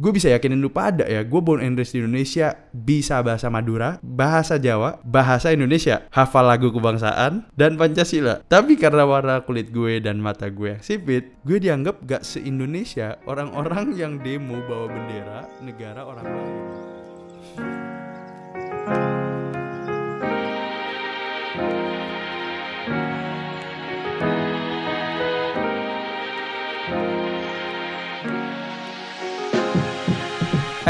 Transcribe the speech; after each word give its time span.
gue 0.00 0.10
bisa 0.16 0.32
yakinin 0.32 0.64
lu 0.64 0.72
pada 0.72 1.04
ya, 1.04 1.20
gue 1.20 1.40
born 1.44 1.60
and 1.60 1.76
raised 1.76 1.92
di 1.92 2.00
Indonesia, 2.00 2.56
bisa 2.72 3.20
bahasa 3.20 3.52
Madura, 3.52 4.00
bahasa 4.00 4.56
Jawa, 4.56 4.96
bahasa 5.04 5.52
Indonesia, 5.52 6.08
hafal 6.08 6.48
lagu 6.48 6.72
kebangsaan, 6.72 7.44
dan 7.52 7.76
Pancasila. 7.76 8.40
Tapi 8.48 8.80
karena 8.80 9.04
warna 9.04 9.44
kulit 9.44 9.68
gue 9.68 10.00
dan 10.00 10.16
mata 10.16 10.48
gue 10.48 10.80
yang 10.80 10.82
sipit, 10.82 11.36
gue 11.44 11.60
dianggap 11.60 12.00
gak 12.08 12.24
se-Indonesia 12.24 13.20
orang-orang 13.28 13.92
yang 13.92 14.16
demo 14.24 14.56
bawa 14.64 14.88
bendera 14.88 15.40
negara 15.60 16.00
orang 16.08 16.26
lain. 16.26 17.89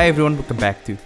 Hi 0.00 0.08
everyone, 0.08 0.40
welcome 0.40 0.56
back 0.56 0.80
to 0.88 0.96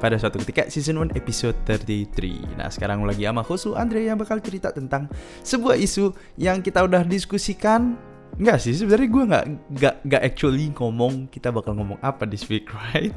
pada 0.00 0.16
suatu 0.16 0.40
ketika 0.40 0.72
season 0.72 0.96
1 0.96 1.20
episode 1.20 1.52
33 1.68 2.56
Nah 2.56 2.72
sekarang 2.72 3.04
lagi 3.04 3.28
sama 3.28 3.44
Hosu 3.44 3.76
Andre 3.76 4.08
yang 4.08 4.16
bakal 4.16 4.40
cerita 4.40 4.72
tentang 4.72 5.04
sebuah 5.44 5.76
isu 5.76 6.16
yang 6.40 6.64
kita 6.64 6.80
udah 6.80 7.04
diskusikan 7.04 8.00
Enggak 8.40 8.64
sih, 8.64 8.72
sebenarnya 8.72 9.08
gue 9.12 9.24
nggak 9.28 9.44
nggak 9.52 9.94
nggak 10.00 10.22
actually 10.24 10.72
ngomong 10.72 11.28
kita 11.28 11.52
bakal 11.52 11.76
ngomong 11.76 12.00
apa 12.00 12.24
di 12.24 12.40
speak, 12.40 12.72
right? 12.88 13.12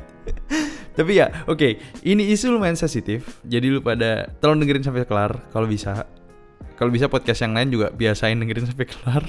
Tapi 1.00 1.24
ya, 1.24 1.32
oke, 1.48 1.56
okay, 1.56 1.72
ini 2.04 2.28
isu 2.36 2.52
lumayan 2.52 2.76
sensitif. 2.76 3.40
Jadi 3.48 3.72
lu 3.72 3.80
pada 3.80 4.28
tolong 4.44 4.60
dengerin 4.60 4.84
sampai 4.84 5.08
kelar 5.08 5.48
kalau 5.56 5.64
bisa. 5.64 6.12
Kalau 6.76 6.92
bisa 6.92 7.08
podcast 7.08 7.40
yang 7.40 7.56
lain 7.56 7.72
juga 7.72 7.88
biasain 7.88 8.36
dengerin 8.36 8.68
sampai 8.68 8.84
kelar. 8.84 9.24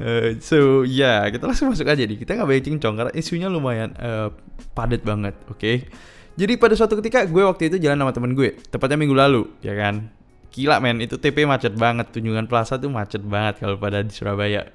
uh, 0.00 0.28
so 0.48 0.88
ya 0.88 1.28
yeah, 1.28 1.28
kita 1.28 1.44
langsung 1.44 1.68
masuk 1.68 1.84
aja 1.84 2.02
nih 2.02 2.16
kita 2.16 2.34
nggak 2.34 2.48
banyak 2.48 2.64
cincong 2.64 2.94
karena 2.96 3.12
isunya 3.12 3.48
lumayan 3.52 3.92
uh, 4.00 4.32
padat 4.72 5.02
banget 5.02 5.34
oke 5.50 5.58
okay? 5.58 5.86
jadi 6.34 6.58
pada 6.58 6.74
suatu 6.74 6.98
ketika 6.98 7.24
gue 7.26 7.42
waktu 7.42 7.72
itu 7.72 7.76
jalan 7.78 8.00
sama 8.00 8.12
temen 8.12 8.32
gue 8.34 8.58
tepatnya 8.70 8.98
minggu 8.98 9.16
lalu 9.16 9.42
ya 9.62 9.74
kan 9.74 10.10
gila 10.54 10.78
men 10.78 11.02
itu 11.02 11.18
TP 11.18 11.46
macet 11.46 11.74
banget 11.74 12.14
tunjungan 12.14 12.46
plaza 12.46 12.78
tuh 12.78 12.90
macet 12.90 13.22
banget 13.22 13.62
kalau 13.62 13.74
pada 13.78 14.06
di 14.06 14.14
Surabaya 14.14 14.70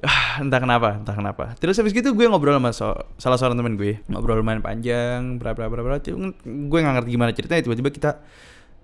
ah, 0.00 0.40
entah 0.40 0.60
kenapa 0.60 0.96
entah 0.96 1.16
kenapa 1.16 1.44
terus 1.60 1.76
habis 1.76 1.92
gitu 1.92 2.16
gue 2.16 2.26
ngobrol 2.28 2.56
sama 2.56 2.72
so, 2.72 2.92
salah 3.20 3.36
seorang 3.36 3.60
temen 3.60 3.76
gue 3.76 4.00
ngobrol 4.08 4.40
lumayan 4.40 4.64
panjang 4.64 5.36
berapa 5.36 5.68
berapa 5.68 5.84
berapa 5.84 6.00
gue 6.44 6.78
nggak 6.80 6.94
ngerti 7.00 7.10
gimana 7.12 7.30
ceritanya 7.36 7.62
tiba-tiba 7.68 7.90
kita 7.92 8.10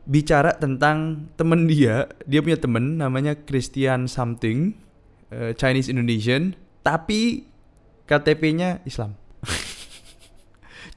bicara 0.08 0.56
tentang 0.56 1.28
temen 1.36 1.69
dia 1.69 2.08
dia 2.25 2.41
punya 2.41 2.56
temen 2.56 3.00
namanya 3.00 3.36
Christian 3.36 4.08
something 4.08 4.77
uh, 5.33 5.52
Chinese 5.56 5.89
Indonesian 5.89 6.56
tapi 6.80 7.47
KTP-nya 8.11 8.83
Islam. 8.83 9.14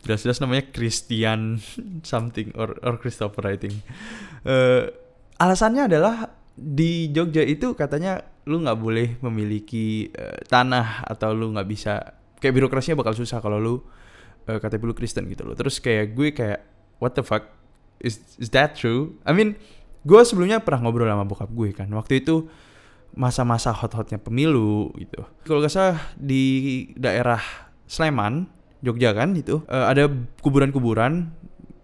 Jelas-jelas 0.04 0.44
namanya 0.44 0.68
Christian 0.70 1.64
something 2.12 2.52
or 2.60 2.76
or 2.84 3.00
Christopher 3.00 3.48
I 3.48 3.58
think. 3.58 3.80
Uh, 4.44 4.92
alasannya 5.40 5.88
adalah 5.88 6.30
di 6.54 7.10
Jogja 7.10 7.42
itu 7.42 7.74
katanya 7.74 8.22
lu 8.46 8.62
nggak 8.62 8.80
boleh 8.80 9.08
memiliki 9.24 10.12
uh, 10.14 10.44
tanah 10.46 11.08
atau 11.08 11.32
lu 11.32 11.56
nggak 11.56 11.68
bisa 11.68 12.20
kayak 12.38 12.60
birokrasinya 12.60 13.00
bakal 13.00 13.16
susah 13.16 13.40
kalau 13.40 13.58
lu 13.58 13.76
uh, 14.52 14.60
KTP 14.60 14.84
lu 14.84 14.96
Kristen 14.96 15.26
gitu 15.32 15.48
loh. 15.48 15.56
Terus 15.56 15.80
kayak 15.80 16.14
gue 16.14 16.36
kayak 16.36 16.60
what 17.00 17.16
the 17.16 17.24
fuck 17.24 17.48
is 18.04 18.20
is 18.38 18.52
that 18.52 18.76
true? 18.76 19.16
I 19.24 19.32
mean, 19.32 19.56
gue 20.04 20.22
sebelumnya 20.28 20.60
pernah 20.60 20.84
ngobrol 20.84 21.08
sama 21.08 21.24
bokap 21.24 21.50
gue 21.50 21.70
kan. 21.72 21.88
Waktu 21.88 22.22
itu 22.22 22.52
masa-masa 23.14 23.70
hot-hotnya 23.72 24.18
pemilu 24.18 24.90
gitu. 24.98 25.22
Kalau 25.46 25.62
gak 25.62 25.74
salah 25.74 26.00
di 26.18 26.90
daerah 26.98 27.40
Sleman, 27.86 28.50
Jogja 28.84 29.16
kan 29.16 29.32
itu 29.34 29.64
uh, 29.66 29.88
ada 29.88 30.12
kuburan-kuburan 30.44 31.32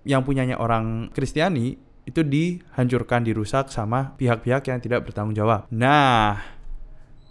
yang 0.03 0.21
punyanya 0.27 0.59
orang 0.59 1.07
Kristiani 1.15 1.79
itu 2.03 2.25
dihancurkan, 2.25 3.21
dirusak 3.21 3.69
sama 3.69 4.17
pihak-pihak 4.17 4.65
yang 4.65 4.81
tidak 4.81 5.05
bertanggung 5.05 5.37
jawab. 5.37 5.69
Nah, 5.69 6.41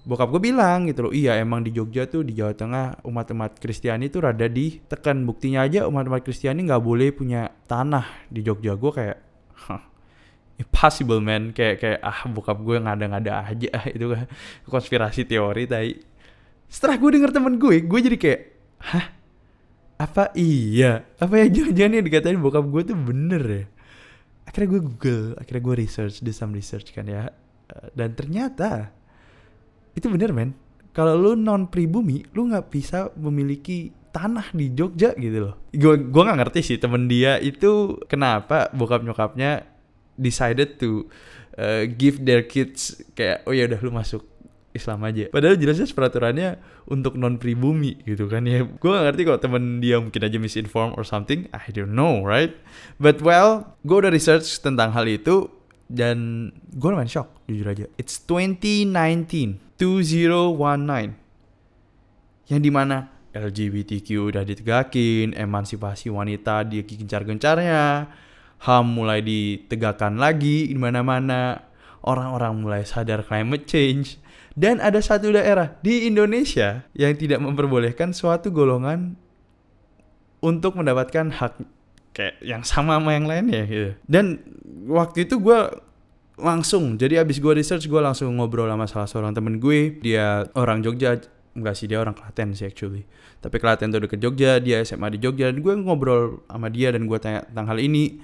bokap 0.06 0.30
gue 0.30 0.54
bilang 0.54 0.86
gitu 0.86 1.10
loh, 1.10 1.12
iya 1.12 1.34
emang 1.36 1.66
di 1.66 1.74
Jogja 1.74 2.06
tuh 2.06 2.22
di 2.22 2.38
Jawa 2.38 2.54
Tengah 2.54 3.02
umat-umat 3.02 3.58
Kristiani 3.58 4.06
tuh 4.06 4.30
rada 4.30 4.46
ditekan. 4.46 5.26
Buktinya 5.26 5.66
aja 5.66 5.90
umat-umat 5.90 6.22
Kristiani 6.22 6.62
nggak 6.62 6.82
boleh 6.82 7.10
punya 7.10 7.50
tanah 7.66 8.30
di 8.30 8.46
Jogja. 8.46 8.78
Gue 8.78 8.92
kayak, 8.94 9.18
huh, 9.66 9.82
impossible 10.58 11.22
man 11.22 11.54
kayak 11.54 11.78
kayak 11.78 12.00
ah 12.02 12.26
bokap 12.26 12.58
gue 12.62 12.76
ngada-ngada 12.82 13.46
aja 13.46 13.70
itu 13.94 14.06
kan 14.10 14.26
konspirasi 14.66 15.22
teori 15.22 15.70
tadi 15.70 15.94
setelah 16.66 16.98
gue 16.98 17.10
denger 17.14 17.30
temen 17.30 17.54
gue 17.56 17.86
gue 17.86 18.00
jadi 18.02 18.16
kayak 18.18 18.40
hah 18.82 19.06
apa? 19.98 20.30
Iya. 20.38 21.04
Apa 21.18 21.34
ya 21.42 21.46
jangan-jangan 21.50 21.92
yang 21.98 22.06
dikatain 22.06 22.38
bokap 22.38 22.64
gue 22.70 22.82
tuh 22.94 22.96
bener 22.96 23.42
ya? 23.44 23.64
Akhirnya 24.46 24.68
gue 24.78 24.80
google 24.86 25.24
akhirnya 25.36 25.62
gue 25.66 25.74
research 25.82 26.22
do 26.22 26.30
some 26.30 26.54
research 26.54 26.94
kan 26.94 27.04
ya. 27.04 27.28
Dan 27.92 28.14
ternyata 28.14 28.94
itu 29.98 30.06
bener 30.06 30.30
men. 30.30 30.54
Kalau 30.94 31.18
lu 31.18 31.30
non 31.34 31.66
pribumi 31.68 32.22
lu 32.32 32.48
nggak 32.48 32.70
bisa 32.70 33.10
memiliki 33.18 33.90
tanah 34.08 34.54
di 34.54 34.72
Jogja 34.72 35.12
gitu 35.18 35.50
loh. 35.50 35.54
Gue 35.74 35.98
gue 35.98 36.22
nggak 36.22 36.38
ngerti 36.46 36.60
sih 36.64 36.78
temen 36.78 37.10
dia 37.10 37.36
itu 37.42 37.98
kenapa 38.06 38.70
bokap 38.72 39.02
nyokapnya 39.04 39.66
decided 40.18 40.78
to 40.78 41.06
uh, 41.58 41.86
give 41.86 42.22
their 42.22 42.46
kids 42.46 43.02
kayak 43.18 43.42
oh 43.46 43.54
ya 43.54 43.66
udah 43.66 43.80
lu 43.82 43.90
masuk 43.90 44.22
Islam 44.78 45.02
aja. 45.02 45.26
Padahal 45.28 45.58
jelasnya 45.58 45.90
peraturannya 45.90 46.62
untuk 46.86 47.18
non 47.18 47.36
pribumi 47.36 47.98
gitu 48.06 48.30
kan 48.30 48.46
ya. 48.46 48.62
Gue 48.62 48.90
gak 48.94 49.04
ngerti 49.10 49.22
kok 49.26 49.42
temen 49.42 49.82
dia 49.82 49.98
mungkin 49.98 50.22
aja 50.22 50.38
misinformed 50.38 50.94
or 50.94 51.02
something. 51.02 51.50
I 51.50 51.68
don't 51.74 51.92
know, 51.92 52.22
right? 52.22 52.54
But 53.02 53.20
well, 53.20 53.76
gue 53.82 54.06
udah 54.06 54.14
research 54.14 54.46
tentang 54.62 54.94
hal 54.94 55.10
itu 55.10 55.50
dan 55.90 56.48
gue 56.72 56.88
lumayan 56.88 57.10
shock 57.10 57.28
jujur 57.50 57.68
aja. 57.68 57.84
It's 57.98 58.22
2019, 58.24 59.58
2019. 59.76 61.28
Yang 62.48 62.60
di 62.64 62.70
mana 62.72 63.18
LGBTQ 63.36 64.08
udah 64.32 64.42
ditegakin, 64.44 65.36
emansipasi 65.36 66.08
wanita 66.08 66.64
digencar-gencarnya, 66.64 68.08
HAM 68.58 68.84
mulai 68.88 69.20
ditegakkan 69.22 70.16
lagi 70.16 70.66
di 70.66 70.74
mana-mana, 70.74 71.67
orang-orang 72.02 72.52
mulai 72.58 72.82
sadar 72.86 73.24
climate 73.26 73.66
change, 73.66 74.20
dan 74.58 74.82
ada 74.82 74.98
satu 74.98 75.30
daerah 75.30 75.78
di 75.82 76.10
Indonesia 76.10 76.86
yang 76.94 77.14
tidak 77.14 77.38
memperbolehkan 77.38 78.10
suatu 78.10 78.50
golongan 78.50 79.14
untuk 80.42 80.78
mendapatkan 80.78 81.30
hak 81.34 81.62
kayak 82.14 82.34
yang 82.42 82.66
sama 82.66 82.98
sama 82.98 83.14
yang 83.14 83.30
lainnya 83.30 83.62
gitu. 83.66 83.90
Dan 84.06 84.42
waktu 84.90 85.30
itu 85.30 85.38
gue 85.38 85.58
langsung, 86.38 86.98
jadi 86.98 87.22
abis 87.22 87.38
gue 87.38 87.52
research 87.54 87.86
gue 87.86 88.00
langsung 88.02 88.30
ngobrol 88.34 88.70
sama 88.70 88.86
salah 88.90 89.06
seorang 89.10 89.34
temen 89.34 89.58
gue, 89.62 89.98
dia 90.02 90.46
orang 90.58 90.82
Jogja, 90.82 91.18
enggak 91.54 91.74
sih 91.78 91.86
dia 91.90 92.02
orang 92.02 92.14
Klaten 92.14 92.54
sih 92.54 92.66
actually. 92.66 93.06
Tapi 93.38 93.62
Klaten 93.62 93.94
tuh 93.94 94.02
deket 94.02 94.18
Jogja 94.18 94.58
dia 94.58 94.82
SMA 94.82 95.14
di 95.14 95.18
Jogja. 95.22 95.50
Dan 95.50 95.62
gue 95.62 95.74
ngobrol 95.78 96.42
sama 96.50 96.66
dia 96.70 96.90
dan 96.90 97.06
gue 97.06 97.18
tanya 97.22 97.46
tentang 97.46 97.70
hal 97.70 97.78
ini 97.78 98.18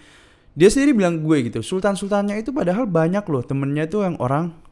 dia 0.55 0.71
sendiri 0.71 0.95
bilang 0.95 1.23
gue 1.23 1.51
gitu 1.51 1.61
sultan-sultannya 1.61 2.39
itu 2.39 2.55
padahal 2.55 2.87
banyak 2.87 3.27
loh 3.27 3.43
temennya 3.43 3.91
tuh 3.91 4.07
yang 4.07 4.17
orang 4.23 4.65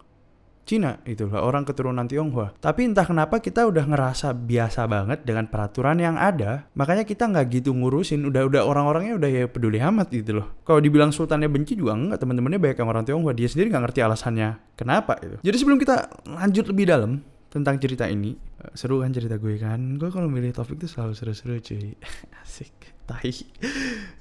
Cina 0.62 1.02
itu 1.02 1.26
lah 1.26 1.42
orang 1.42 1.66
keturunan 1.66 2.06
Tionghoa. 2.06 2.54
Tapi 2.62 2.86
entah 2.86 3.02
kenapa 3.02 3.42
kita 3.42 3.66
udah 3.66 3.82
ngerasa 3.82 4.30
biasa 4.30 4.86
banget 4.86 5.26
dengan 5.26 5.50
peraturan 5.50 5.98
yang 5.98 6.14
ada, 6.14 6.70
makanya 6.78 7.02
kita 7.02 7.26
nggak 7.26 7.50
gitu 7.50 7.74
ngurusin. 7.74 8.22
Udah 8.22 8.46
udah 8.46 8.62
orang-orangnya 8.62 9.18
udah 9.18 9.30
ya 9.30 9.44
peduli 9.50 9.82
amat 9.82 10.14
gitu 10.14 10.38
loh. 10.38 10.62
Kalau 10.62 10.78
dibilang 10.78 11.10
sultannya 11.10 11.50
benci 11.50 11.74
juga 11.74 11.98
enggak, 11.98 12.22
teman-temannya 12.22 12.62
banyak 12.62 12.78
yang 12.78 12.90
orang 12.94 13.02
Tionghoa. 13.02 13.34
Dia 13.34 13.50
sendiri 13.50 13.74
nggak 13.74 13.84
ngerti 13.90 14.00
alasannya 14.06 14.48
kenapa 14.78 15.18
itu. 15.18 15.36
Jadi 15.42 15.56
sebelum 15.58 15.78
kita 15.82 15.96
lanjut 16.30 16.64
lebih 16.70 16.84
dalam 16.86 17.12
tentang 17.50 17.76
cerita 17.82 18.06
ini, 18.06 18.38
eh, 18.38 18.72
seru 18.78 19.02
kan 19.02 19.10
cerita 19.10 19.42
gue 19.42 19.58
kan. 19.58 19.98
Gue 19.98 20.14
kalau 20.14 20.30
milih 20.30 20.54
topik 20.54 20.78
tuh 20.78 20.86
selalu 20.86 21.12
seru-seru 21.18 21.58
cuy. 21.58 21.98
Asik, 22.46 22.94
tahi. 23.10 23.34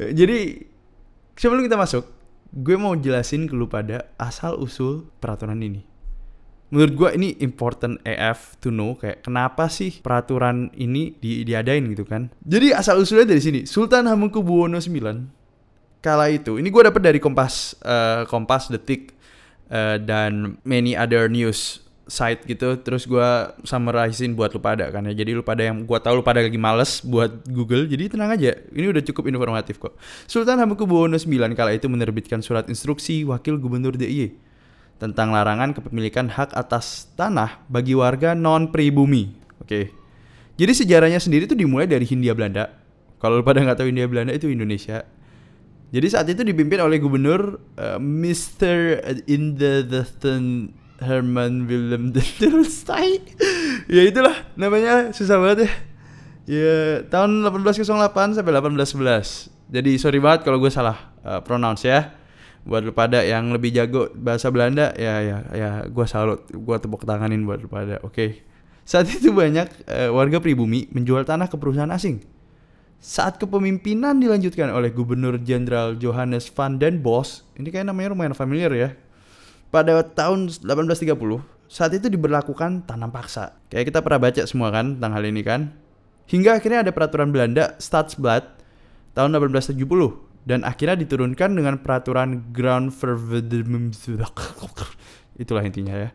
Jadi 0.09 0.57
sebelum 1.35 1.63
kita 1.65 1.77
masuk, 1.79 2.07
gue 2.51 2.75
mau 2.75 2.95
jelasin 2.99 3.47
ke 3.47 3.55
lu 3.55 3.71
pada 3.71 4.11
asal 4.19 4.59
usul 4.59 5.07
peraturan 5.23 5.63
ini. 5.63 5.87
Menurut 6.71 6.93
gue 6.95 7.09
ini 7.19 7.35
important 7.43 7.99
AF 8.07 8.55
to 8.63 8.71
know 8.71 8.95
kayak 8.95 9.27
kenapa 9.27 9.67
sih 9.67 9.99
peraturan 9.99 10.71
ini 10.79 11.19
di, 11.19 11.43
diadain 11.43 11.83
gitu 11.91 12.07
kan. 12.07 12.31
Jadi 12.47 12.71
asal 12.71 13.03
usulnya 13.03 13.27
dari 13.27 13.43
sini. 13.43 13.67
Sultan 13.67 14.07
Hamengkubuwono 14.07 14.79
IX 14.79 15.27
kala 16.01 16.31
itu, 16.33 16.57
ini 16.57 16.71
gue 16.71 16.81
dapet 16.81 17.03
dari 17.03 17.19
Kompas, 17.21 17.77
uh, 17.83 18.25
Kompas, 18.25 18.71
Detik, 18.73 19.13
uh, 19.69 20.01
dan 20.01 20.57
many 20.65 20.97
other 20.97 21.29
news 21.29 21.83
site 22.09 22.43
gitu 22.49 22.77
terus 22.81 23.05
gue 23.05 23.29
summarizein 23.63 24.33
buat 24.33 24.51
lu 24.51 24.59
pada 24.59 24.89
kan 24.89 25.05
ya 25.05 25.13
jadi 25.13 25.37
lu 25.37 25.45
pada 25.45 25.65
yang 25.65 25.85
gue 25.85 25.99
tahu 26.01 26.19
lu 26.19 26.23
pada 26.25 26.41
lagi 26.41 26.57
males 26.57 26.99
buat 27.05 27.45
Google 27.47 27.85
jadi 27.87 28.11
tenang 28.11 28.33
aja 28.33 28.57
ini 28.73 28.89
udah 28.89 29.03
cukup 29.05 29.29
informatif 29.29 29.77
kok 29.77 29.95
Sultan 30.25 30.59
Hamengkubuwono 30.59 31.15
IX 31.15 31.53
kala 31.53 31.77
itu 31.77 31.87
menerbitkan 31.87 32.41
surat 32.41 32.67
instruksi 32.67 33.23
wakil 33.23 33.61
gubernur 33.61 33.95
DIY 33.95 34.33
tentang 34.97 35.33
larangan 35.33 35.73
kepemilikan 35.73 36.29
hak 36.29 36.53
atas 36.53 37.09
tanah 37.17 37.63
bagi 37.69 37.93
warga 37.93 38.33
non 38.37 38.69
pribumi 38.69 39.33
oke 39.61 40.01
Jadi 40.61 40.77
sejarahnya 40.77 41.17
sendiri 41.17 41.49
itu 41.49 41.57
dimulai 41.57 41.89
dari 41.89 42.05
Hindia 42.05 42.37
Belanda. 42.37 42.69
Kalau 43.17 43.41
lu 43.41 43.45
pada 43.45 43.65
nggak 43.65 43.81
tahu 43.81 43.89
Hindia 43.89 44.05
Belanda 44.05 44.29
itu 44.29 44.45
Indonesia. 44.45 45.01
Jadi 45.89 46.07
saat 46.07 46.29
itu 46.29 46.45
dipimpin 46.45 46.77
oleh 46.77 47.01
gubernur 47.01 47.57
uh, 47.81 47.97
Mr. 47.97 49.01
Inde 49.25 49.89
Herman 51.01 51.65
Willem 51.65 52.13
de 52.13 52.21
Tulstein. 52.21 53.25
ya 53.95 54.01
itulah 54.05 54.37
namanya 54.53 55.09
susah 55.11 55.41
banget 55.41 55.65
ya. 55.65 55.71
Ya 56.45 56.75
tahun 57.09 57.41
1808 57.43 58.37
sampai 58.37 58.51
1811. 58.53 59.49
Jadi 59.71 59.91
sorry 59.97 60.21
banget 60.21 60.45
kalau 60.45 60.61
gue 60.61 60.69
salah 60.69 61.11
uh, 61.25 61.41
pronounce 61.41 61.83
ya. 61.83 62.13
Buat 62.61 62.85
lu 62.85 62.93
pada 62.93 63.25
yang 63.25 63.49
lebih 63.49 63.73
jago 63.73 64.13
bahasa 64.13 64.53
Belanda 64.53 64.93
ya 64.93 65.17
ya 65.25 65.37
ya 65.49 65.69
gue 65.89 66.05
salut, 66.05 66.45
gue 66.45 66.77
tepuk 66.77 67.09
tanganin 67.09 67.41
buat 67.41 67.57
lu 67.57 67.67
pada. 67.67 67.97
Oke. 68.05 68.13
Okay. 68.13 68.29
Saat 68.85 69.09
itu 69.09 69.33
banyak 69.33 69.89
uh, 69.89 70.09
warga 70.13 70.37
pribumi 70.37 70.85
menjual 70.93 71.25
tanah 71.25 71.49
ke 71.49 71.57
perusahaan 71.57 71.89
asing. 71.89 72.21
Saat 73.01 73.41
kepemimpinan 73.41 74.21
dilanjutkan 74.21 74.69
oleh 74.69 74.93
Gubernur 74.93 75.41
Jenderal 75.41 75.97
Johannes 75.97 76.45
van 76.53 76.77
den 76.77 77.01
Bos, 77.01 77.41
ini 77.57 77.73
kayak 77.73 77.89
namanya 77.89 78.13
lumayan 78.13 78.37
familiar 78.37 78.69
ya. 78.77 78.93
Pada 79.71 80.03
tahun 80.03 80.51
1830, 80.51 81.15
saat 81.71 81.91
itu 81.95 82.11
diberlakukan 82.11 82.83
tanam 82.83 83.09
paksa. 83.09 83.55
Kayak 83.71 83.95
kita 83.95 83.99
pernah 84.03 84.27
baca 84.27 84.41
semua 84.43 84.69
kan 84.75 84.99
tentang 84.99 85.15
hal 85.15 85.23
ini 85.23 85.41
kan. 85.41 85.71
Hingga 86.27 86.59
akhirnya 86.59 86.83
ada 86.83 86.91
peraturan 86.91 87.31
Belanda 87.31 87.79
Stadsblad 87.79 88.43
tahun 89.15 89.31
1870 89.35 89.79
dan 90.43 90.67
akhirnya 90.67 90.99
diturunkan 90.99 91.55
dengan 91.55 91.79
peraturan 91.79 92.51
Ground 92.51 92.91
itulah 95.41 95.63
intinya 95.63 95.95
ya 95.95 96.11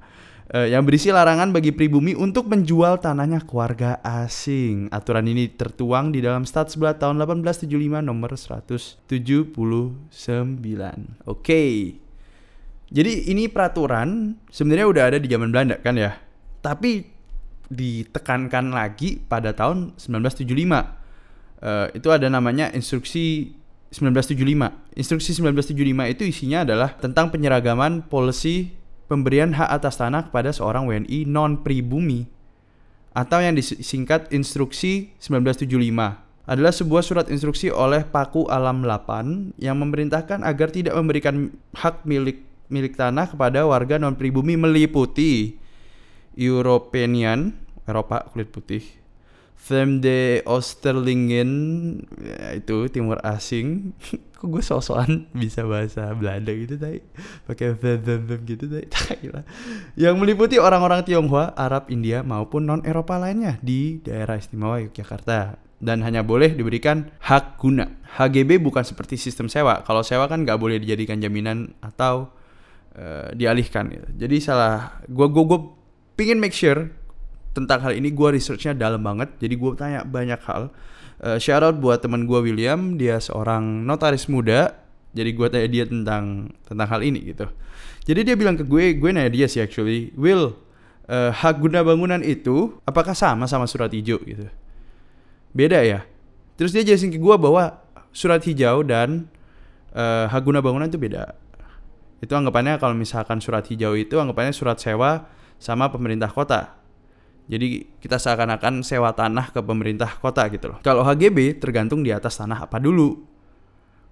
uh, 0.52 0.68
yang 0.68 0.86
berisi 0.86 1.10
larangan 1.10 1.50
bagi 1.50 1.74
pribumi 1.74 2.14
untuk 2.14 2.46
menjual 2.46 3.02
tanahnya 3.02 3.42
ke 3.42 3.52
warga 3.54 3.98
asing. 4.02 4.90
Aturan 4.92 5.26
ini 5.26 5.50
tertuang 5.50 6.14
di 6.14 6.22
dalam 6.22 6.46
Stadsblad 6.46 7.02
tahun 7.02 7.18
1875 7.22 8.04
nomor 8.04 8.36
179. 8.36 9.10
Oke. 9.10 11.02
Okay. 11.26 12.05
Jadi 12.86 13.30
ini 13.30 13.50
peraturan 13.50 14.38
sebenarnya 14.46 14.86
udah 14.86 15.04
ada 15.10 15.18
di 15.18 15.26
zaman 15.26 15.50
Belanda 15.50 15.76
kan 15.82 15.98
ya. 15.98 16.14
Tapi 16.62 17.02
ditekankan 17.66 18.70
lagi 18.70 19.18
pada 19.18 19.50
tahun 19.50 19.98
1975. 19.98 20.46
Uh, 21.56 21.88
itu 21.96 22.08
ada 22.14 22.30
namanya 22.30 22.70
instruksi 22.70 23.56
1975. 23.90 24.38
Instruksi 24.94 25.30
1975 25.34 26.12
itu 26.14 26.22
isinya 26.28 26.62
adalah 26.62 26.94
tentang 26.94 27.34
penyeragaman 27.34 28.06
policy 28.06 28.76
pemberian 29.10 29.54
hak 29.54 29.70
atas 29.82 29.98
tanah 29.98 30.30
kepada 30.30 30.50
seorang 30.54 30.86
WNI 30.86 31.26
non 31.26 31.62
pribumi 31.62 32.26
atau 33.16 33.40
yang 33.40 33.56
disingkat 33.56 34.28
Instruksi 34.28 35.16
1975 35.18 36.26
adalah 36.46 36.70
sebuah 36.70 37.02
surat 37.02 37.26
instruksi 37.26 37.74
oleh 37.74 38.06
Paku 38.06 38.46
Alam 38.46 38.86
8 38.86 39.58
yang 39.58 39.82
memerintahkan 39.82 40.46
agar 40.46 40.70
tidak 40.70 40.94
memberikan 40.94 41.50
hak 41.74 42.06
milik 42.06 42.45
milik 42.68 42.98
tanah 42.98 43.30
kepada 43.30 43.64
warga 43.66 43.98
non 43.98 44.18
pribumi 44.18 44.58
meliputi 44.58 45.58
European 46.36 47.54
Eropa 47.86 48.26
kulit 48.32 48.50
putih 48.50 48.82
Fremde 49.66 50.46
Osterlingen 50.46 51.50
ya, 52.22 52.54
itu 52.54 52.86
timur 52.86 53.18
asing. 53.26 53.98
Kok 54.38 54.46
gue 54.46 54.62
sosokan 54.62 55.26
bisa 55.34 55.66
bahasa 55.66 56.12
Belanda 56.14 56.54
gitu 56.54 56.78
tadi 56.78 57.02
pakai 57.48 57.72
vem 57.74 58.46
gitu 58.46 58.68
tadi 58.68 58.86
yang 60.06 60.20
meliputi 60.20 60.60
orang-orang 60.60 61.02
Tionghoa 61.08 61.56
Arab 61.56 61.90
India 61.90 62.22
maupun 62.22 62.68
non 62.68 62.84
Eropa 62.86 63.18
lainnya 63.18 63.58
di 63.58 63.98
daerah 64.06 64.38
istimewa 64.38 64.78
Yogyakarta. 64.86 65.58
Dan 65.76 66.00
hanya 66.06 66.24
boleh 66.24 66.56
diberikan 66.56 67.12
hak 67.20 67.60
guna. 67.60 67.90
HGB 68.16 68.62
bukan 68.62 68.86
seperti 68.86 69.18
sistem 69.18 69.50
sewa. 69.50 69.84
Kalau 69.84 70.00
sewa 70.00 70.24
kan 70.24 70.46
nggak 70.46 70.56
boleh 70.56 70.80
dijadikan 70.80 71.20
jaminan 71.20 71.76
atau 71.84 72.32
uh, 72.96 73.28
dialihkan 73.36 73.92
gitu. 73.92 74.26
jadi 74.26 74.36
salah 74.40 75.04
gue 75.06 75.26
gue 75.28 75.44
gue 75.44 75.60
pingin 76.16 76.40
make 76.40 76.56
sure 76.56 76.90
tentang 77.56 77.80
hal 77.80 77.96
ini 77.96 78.12
gue 78.12 78.28
researchnya 78.36 78.76
dalam 78.76 79.00
banget. 79.00 79.32
Jadi 79.40 79.54
gue 79.56 79.70
tanya 79.72 80.04
banyak 80.04 80.40
hal. 80.44 80.68
Uh, 81.16 81.40
shout 81.40 81.64
out 81.64 81.80
buat 81.80 82.04
teman 82.04 82.28
gue 82.28 82.36
William 82.44 83.00
dia 83.00 83.16
seorang 83.16 83.88
notaris 83.88 84.28
muda. 84.28 84.76
Jadi 85.16 85.32
gue 85.32 85.46
tanya 85.48 85.68
dia 85.72 85.84
tentang 85.88 86.52
tentang 86.68 86.88
hal 86.92 87.00
ini 87.00 87.32
gitu. 87.32 87.48
Jadi 88.04 88.20
dia 88.28 88.36
bilang 88.36 88.60
ke 88.60 88.64
gue 88.68 89.00
gue 89.00 89.08
nanya 89.08 89.32
dia 89.32 89.46
sih 89.48 89.64
actually 89.64 90.12
Will 90.12 90.52
uh, 91.08 91.32
hak 91.32 91.56
guna 91.64 91.80
bangunan 91.80 92.20
itu 92.20 92.76
apakah 92.84 93.16
sama 93.16 93.48
sama 93.48 93.64
surat 93.64 93.88
hijau? 93.88 94.20
Gitu. 94.20 94.44
Beda 95.56 95.80
ya. 95.80 96.04
Terus 96.60 96.76
dia 96.76 96.84
jelasin 96.84 97.08
ke 97.08 97.16
gue 97.16 97.36
bahwa 97.40 97.80
surat 98.12 98.44
hijau 98.44 98.84
dan 98.84 99.32
uh, 99.96 100.28
hak 100.28 100.44
guna 100.44 100.60
bangunan 100.60 100.92
itu 100.92 101.00
beda 101.00 101.32
itu 102.20 102.32
anggapannya 102.32 102.80
kalau 102.80 102.96
misalkan 102.96 103.40
surat 103.40 103.66
hijau 103.68 103.92
itu 103.96 104.16
anggapannya 104.16 104.54
surat 104.56 104.80
sewa 104.80 105.28
sama 105.60 105.88
pemerintah 105.92 106.28
kota 106.32 106.76
jadi 107.46 107.86
kita 108.02 108.18
seakan-akan 108.18 108.82
sewa 108.82 109.14
tanah 109.14 109.54
ke 109.54 109.62
pemerintah 109.62 110.18
kota 110.18 110.42
gitu 110.50 110.74
loh. 110.74 110.78
Kalau 110.82 111.06
HGB 111.06 111.62
tergantung 111.62 112.02
di 112.02 112.10
atas 112.10 112.42
tanah 112.42 112.66
apa 112.66 112.82
dulu. 112.82 113.22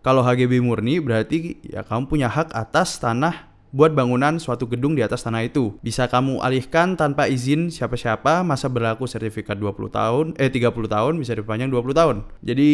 Kalau 0.06 0.22
HGB 0.22 0.62
murni 0.62 1.02
berarti 1.02 1.58
ya 1.66 1.82
kamu 1.82 2.06
punya 2.06 2.30
hak 2.30 2.54
atas 2.54 3.02
tanah 3.02 3.50
buat 3.74 3.90
bangunan 3.90 4.38
suatu 4.38 4.70
gedung 4.70 4.94
di 4.94 5.02
atas 5.02 5.26
tanah 5.26 5.50
itu. 5.50 5.74
Bisa 5.82 6.06
kamu 6.06 6.38
alihkan 6.46 6.94
tanpa 6.94 7.26
izin 7.26 7.74
siapa-siapa, 7.74 8.46
masa 8.46 8.70
berlaku 8.70 9.10
sertifikat 9.10 9.58
20 9.58 9.90
tahun, 9.90 10.26
eh 10.38 10.46
30 10.46 10.70
tahun, 10.70 11.18
bisa 11.18 11.34
dipanjang 11.34 11.74
20 11.74 11.90
tahun. 11.90 12.16
Jadi 12.38 12.70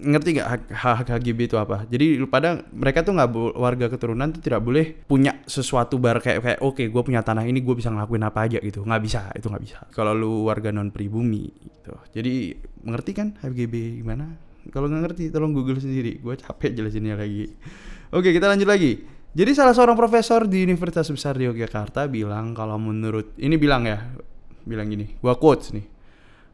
ngerti 0.00 0.40
nggak 0.40 0.48
hak, 0.48 0.62
hak 0.72 1.08
HGB 1.20 1.52
itu 1.52 1.56
apa? 1.60 1.84
Jadi 1.86 2.20
pada 2.26 2.64
mereka 2.72 3.04
tuh 3.04 3.12
nggak 3.14 3.30
warga 3.56 3.86
keturunan 3.92 4.32
tuh 4.32 4.40
tidak 4.40 4.64
boleh 4.64 5.04
punya 5.04 5.44
sesuatu 5.44 6.00
bar 6.00 6.24
kayak 6.24 6.40
kayak 6.40 6.60
oke 6.64 6.80
okay, 6.80 6.86
gue 6.88 7.02
punya 7.04 7.20
tanah 7.20 7.44
ini 7.44 7.60
gue 7.60 7.74
bisa 7.76 7.92
ngelakuin 7.92 8.24
apa 8.24 8.48
aja 8.48 8.58
gitu 8.58 8.82
nggak 8.82 9.02
bisa 9.04 9.30
itu 9.36 9.46
nggak 9.46 9.64
bisa. 9.64 9.78
Kalau 9.92 10.16
lu 10.16 10.48
warga 10.48 10.72
non 10.72 10.88
pribumi 10.90 11.52
gitu. 11.52 11.94
Jadi 12.16 12.56
mengerti 12.82 13.10
kan 13.12 13.36
HGB 13.38 14.00
gimana? 14.00 14.34
Kalau 14.72 14.88
nggak 14.88 15.02
ngerti 15.12 15.24
tolong 15.28 15.52
google 15.52 15.76
sendiri. 15.78 16.18
Gue 16.18 16.40
capek 16.40 16.74
jelasinnya 16.74 17.14
lagi. 17.20 17.46
Oke 18.10 18.32
kita 18.32 18.48
lanjut 18.50 18.66
lagi. 18.66 19.20
Jadi 19.30 19.54
salah 19.54 19.70
seorang 19.70 19.94
profesor 19.94 20.42
di 20.50 20.66
Universitas 20.66 21.06
Besar 21.06 21.38
di 21.38 21.46
Yogyakarta 21.46 22.10
bilang 22.10 22.50
kalau 22.50 22.74
menurut 22.82 23.38
ini 23.38 23.54
bilang 23.54 23.86
ya 23.86 24.02
bilang 24.66 24.90
gini, 24.90 25.16
gua 25.22 25.38
quotes 25.38 25.72
nih. 25.72 25.86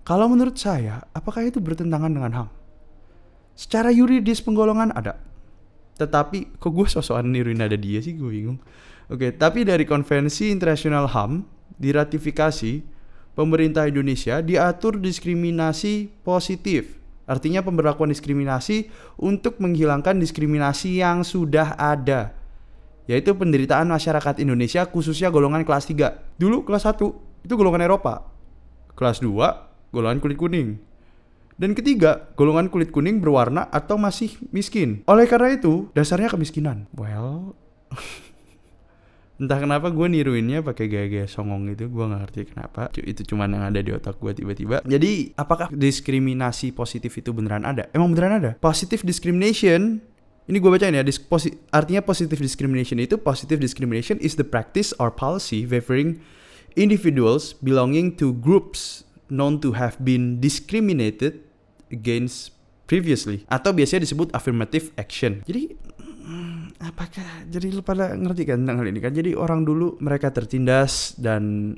Kalau 0.06 0.30
menurut 0.30 0.54
saya, 0.54 1.02
apakah 1.10 1.42
itu 1.42 1.58
bertentangan 1.58 2.12
dengan 2.12 2.30
HAM? 2.30 2.48
Secara 3.56 3.88
yuridis 3.88 4.44
penggolongan 4.44 4.92
ada. 4.92 5.16
Tetapi 5.96 6.60
kok 6.60 6.70
gue 6.76 6.86
sosokan 6.86 7.32
niruin 7.32 7.64
ada 7.64 7.74
dia 7.74 8.04
sih 8.04 8.12
gue 8.12 8.28
bingung. 8.28 8.60
Oke, 9.08 9.32
tapi 9.32 9.64
dari 9.64 9.88
konvensi 9.88 10.52
internasional 10.52 11.08
HAM 11.08 11.40
diratifikasi 11.80 12.84
pemerintah 13.32 13.88
Indonesia 13.88 14.44
diatur 14.44 15.00
diskriminasi 15.00 16.12
positif. 16.20 17.00
Artinya 17.24 17.64
pemberlakuan 17.64 18.12
diskriminasi 18.12 18.92
untuk 19.18 19.58
menghilangkan 19.58 20.20
diskriminasi 20.20 21.00
yang 21.00 21.24
sudah 21.24 21.74
ada 21.74 22.36
yaitu 23.06 23.32
penderitaan 23.38 23.86
masyarakat 23.86 24.42
Indonesia 24.42 24.82
khususnya 24.90 25.30
golongan 25.30 25.62
kelas 25.62 25.86
3. 25.86 26.38
Dulu 26.38 26.66
kelas 26.66 26.90
1 26.90 27.46
itu 27.46 27.54
golongan 27.54 27.86
Eropa. 27.86 28.26
Kelas 28.98 29.22
2 29.22 29.94
golongan 29.94 30.18
kulit 30.18 30.38
kuning. 30.38 30.82
Dan 31.56 31.72
ketiga, 31.72 32.28
golongan 32.36 32.68
kulit 32.68 32.92
kuning 32.92 33.16
berwarna 33.24 33.64
atau 33.72 33.96
masih 33.96 34.36
miskin. 34.52 35.00
Oleh 35.08 35.24
karena 35.24 35.56
itu, 35.56 35.88
dasarnya 35.96 36.28
kemiskinan. 36.28 36.84
Well, 36.92 37.56
entah 39.40 39.56
kenapa 39.56 39.88
gue 39.88 40.04
niruinnya 40.04 40.60
pakai 40.60 40.84
gaya-gaya 40.84 41.24
songong 41.24 41.72
gitu, 41.72 41.88
gue 41.88 42.04
nggak 42.04 42.20
ngerti 42.28 42.40
kenapa. 42.52 42.92
Itu 43.00 43.24
cuma 43.24 43.48
yang 43.48 43.64
ada 43.64 43.80
di 43.80 43.88
otak 43.88 44.20
gue 44.20 44.36
tiba-tiba. 44.36 44.84
Jadi, 44.84 45.32
apakah 45.32 45.72
diskriminasi 45.72 46.76
positif 46.76 47.16
itu 47.16 47.32
beneran 47.32 47.64
ada? 47.64 47.88
Emang 47.96 48.12
beneran 48.12 48.36
ada? 48.36 48.52
Positive 48.60 49.00
discrimination 49.00 50.04
ini 50.46 50.62
gue 50.62 50.70
bacain 50.70 50.94
ya, 50.94 51.02
posi 51.26 51.58
artinya 51.74 51.98
positive 51.98 52.38
discrimination 52.38 53.02
itu 53.02 53.18
positive 53.18 53.58
discrimination 53.58 54.14
is 54.22 54.38
the 54.38 54.46
practice 54.46 54.94
or 55.02 55.10
policy 55.10 55.66
favoring 55.66 56.22
individuals 56.78 57.58
belonging 57.58 58.14
to 58.14 58.30
groups 58.38 59.02
known 59.26 59.58
to 59.58 59.74
have 59.74 59.98
been 59.98 60.38
discriminated 60.38 61.45
against 61.92 62.56
previously 62.86 63.42
atau 63.50 63.74
biasanya 63.74 64.06
disebut 64.06 64.30
affirmative 64.32 64.94
action. 64.94 65.42
Jadi 65.44 65.74
hmm, 66.22 66.78
apakah 66.80 67.46
jadi 67.50 67.74
lu 67.74 67.82
pada 67.82 68.14
ngerti 68.14 68.46
kan 68.46 68.62
tentang 68.62 68.78
hal 68.82 68.88
ini 68.88 69.00
kan? 69.02 69.12
Jadi 69.12 69.34
orang 69.34 69.66
dulu 69.66 69.98
mereka 69.98 70.30
tertindas 70.30 71.18
dan 71.18 71.74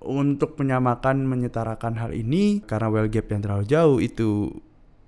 untuk 0.00 0.56
menyamakan 0.56 1.28
menyetarakan 1.28 2.00
hal 2.00 2.10
ini 2.16 2.64
karena 2.64 2.88
well 2.88 3.06
gap 3.06 3.28
yang 3.30 3.44
terlalu 3.44 3.64
jauh 3.68 3.96
itu 4.00 4.50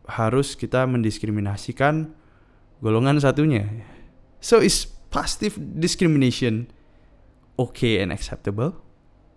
harus 0.07 0.55
kita 0.55 0.85
mendiskriminasikan 0.85 2.13
golongan 2.85 3.19
satunya. 3.19 3.67
So 4.43 4.59
is 4.59 4.91
positive 5.11 5.59
discrimination 5.59 6.71
okay 7.59 8.01
and 8.03 8.11
acceptable? 8.11 8.79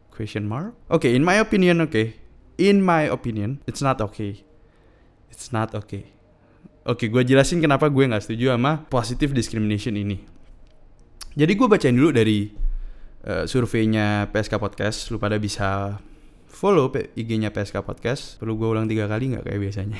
Question 0.10 0.48
mark. 0.48 0.74
Okay, 0.88 1.12
in 1.12 1.28
my 1.28 1.36
opinion, 1.36 1.84
okay, 1.84 2.16
in 2.56 2.80
my 2.80 3.04
opinion, 3.04 3.60
it's 3.68 3.84
not 3.84 4.00
okay. 4.00 4.45
It's 5.30 5.50
not 5.50 5.74
okay. 5.74 6.16
Oke, 6.86 7.10
gue 7.10 7.26
jelasin 7.26 7.66
kenapa 7.66 7.90
gue 7.90 8.06
nggak 8.06 8.22
setuju 8.22 8.54
sama 8.54 8.86
positive 8.86 9.34
discrimination 9.34 9.98
ini. 9.98 10.22
Jadi 11.34 11.52
gue 11.58 11.68
bacain 11.68 11.98
dulu 11.98 12.14
dari 12.14 12.54
uh, 13.26 13.50
surveinya 13.50 14.30
PSK 14.30 14.62
Podcast. 14.62 15.10
Lu 15.10 15.18
pada 15.18 15.42
bisa 15.42 15.98
follow 16.46 16.94
IG-nya 16.94 17.50
PSK 17.52 17.82
Podcast. 17.82 18.38
Perlu 18.38 18.56
gue 18.56 18.68
ulang 18.70 18.88
tiga 18.88 19.10
kali 19.10 19.34
nggak 19.34 19.44
kayak 19.50 19.60
biasanya? 19.66 20.00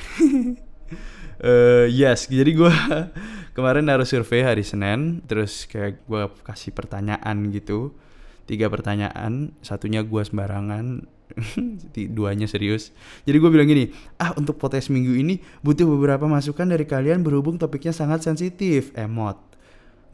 uh, 1.42 1.90
yes, 2.06 2.32
jadi 2.32 2.52
gue 2.54 2.74
kemarin 3.58 3.90
harus 3.92 4.14
survei 4.14 4.46
hari 4.46 4.62
Senin. 4.62 5.26
Terus 5.26 5.66
kayak 5.66 6.06
gue 6.08 6.24
kasih 6.46 6.72
pertanyaan 6.72 7.50
gitu. 7.50 7.98
Tiga 8.46 8.70
pertanyaan, 8.70 9.58
satunya 9.66 10.06
gue 10.06 10.22
sembarangan, 10.22 11.10
duanya 12.16 12.46
serius. 12.46 12.94
Jadi 13.26 13.38
gue 13.40 13.50
bilang 13.50 13.68
gini, 13.68 13.92
ah 14.22 14.34
untuk 14.38 14.60
potes 14.62 14.88
minggu 14.88 15.14
ini 15.16 15.42
butuh 15.66 15.86
beberapa 15.86 16.26
masukan 16.30 16.70
dari 16.70 16.86
kalian 16.86 17.26
berhubung 17.26 17.58
topiknya 17.58 17.92
sangat 17.92 18.24
sensitif, 18.24 18.94
emot. 18.96 19.38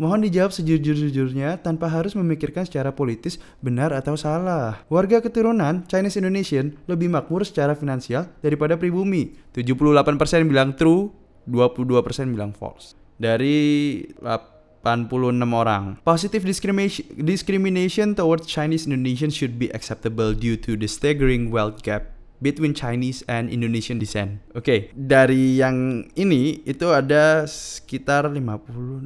Mohon 0.02 0.26
dijawab 0.26 0.50
sejujur-jujurnya 0.50 1.62
tanpa 1.62 1.86
harus 1.86 2.18
memikirkan 2.18 2.66
secara 2.66 2.90
politis 2.90 3.38
benar 3.62 3.94
atau 3.94 4.18
salah. 4.18 4.82
Warga 4.90 5.22
keturunan 5.22 5.86
Chinese 5.86 6.18
Indonesian 6.18 6.74
lebih 6.90 7.12
makmur 7.12 7.46
secara 7.46 7.78
finansial 7.78 8.26
daripada 8.42 8.82
pribumi. 8.82 9.38
78% 9.54 10.50
bilang 10.50 10.74
true, 10.74 11.14
22% 11.46 12.34
bilang 12.34 12.50
false. 12.50 12.98
Dari 13.22 14.02
86 14.18 14.61
orang. 14.84 15.98
Positive 16.04 16.44
discrimination, 16.44 17.06
discrimination 17.22 18.08
towards 18.18 18.50
Chinese 18.50 18.86
Indonesian 18.90 19.30
should 19.30 19.58
be 19.62 19.70
acceptable 19.74 20.34
due 20.34 20.58
to 20.58 20.76
the 20.76 20.90
staggering 20.90 21.54
wealth 21.54 21.86
gap 21.86 22.12
between 22.42 22.74
Chinese 22.74 23.22
and 23.30 23.54
Indonesian 23.54 24.02
descent. 24.02 24.42
Oke, 24.58 24.66
okay, 24.66 24.80
dari 24.98 25.62
yang 25.62 26.10
ini 26.18 26.66
itu 26.66 26.90
ada 26.90 27.46
sekitar 27.46 28.28
50 28.34 29.06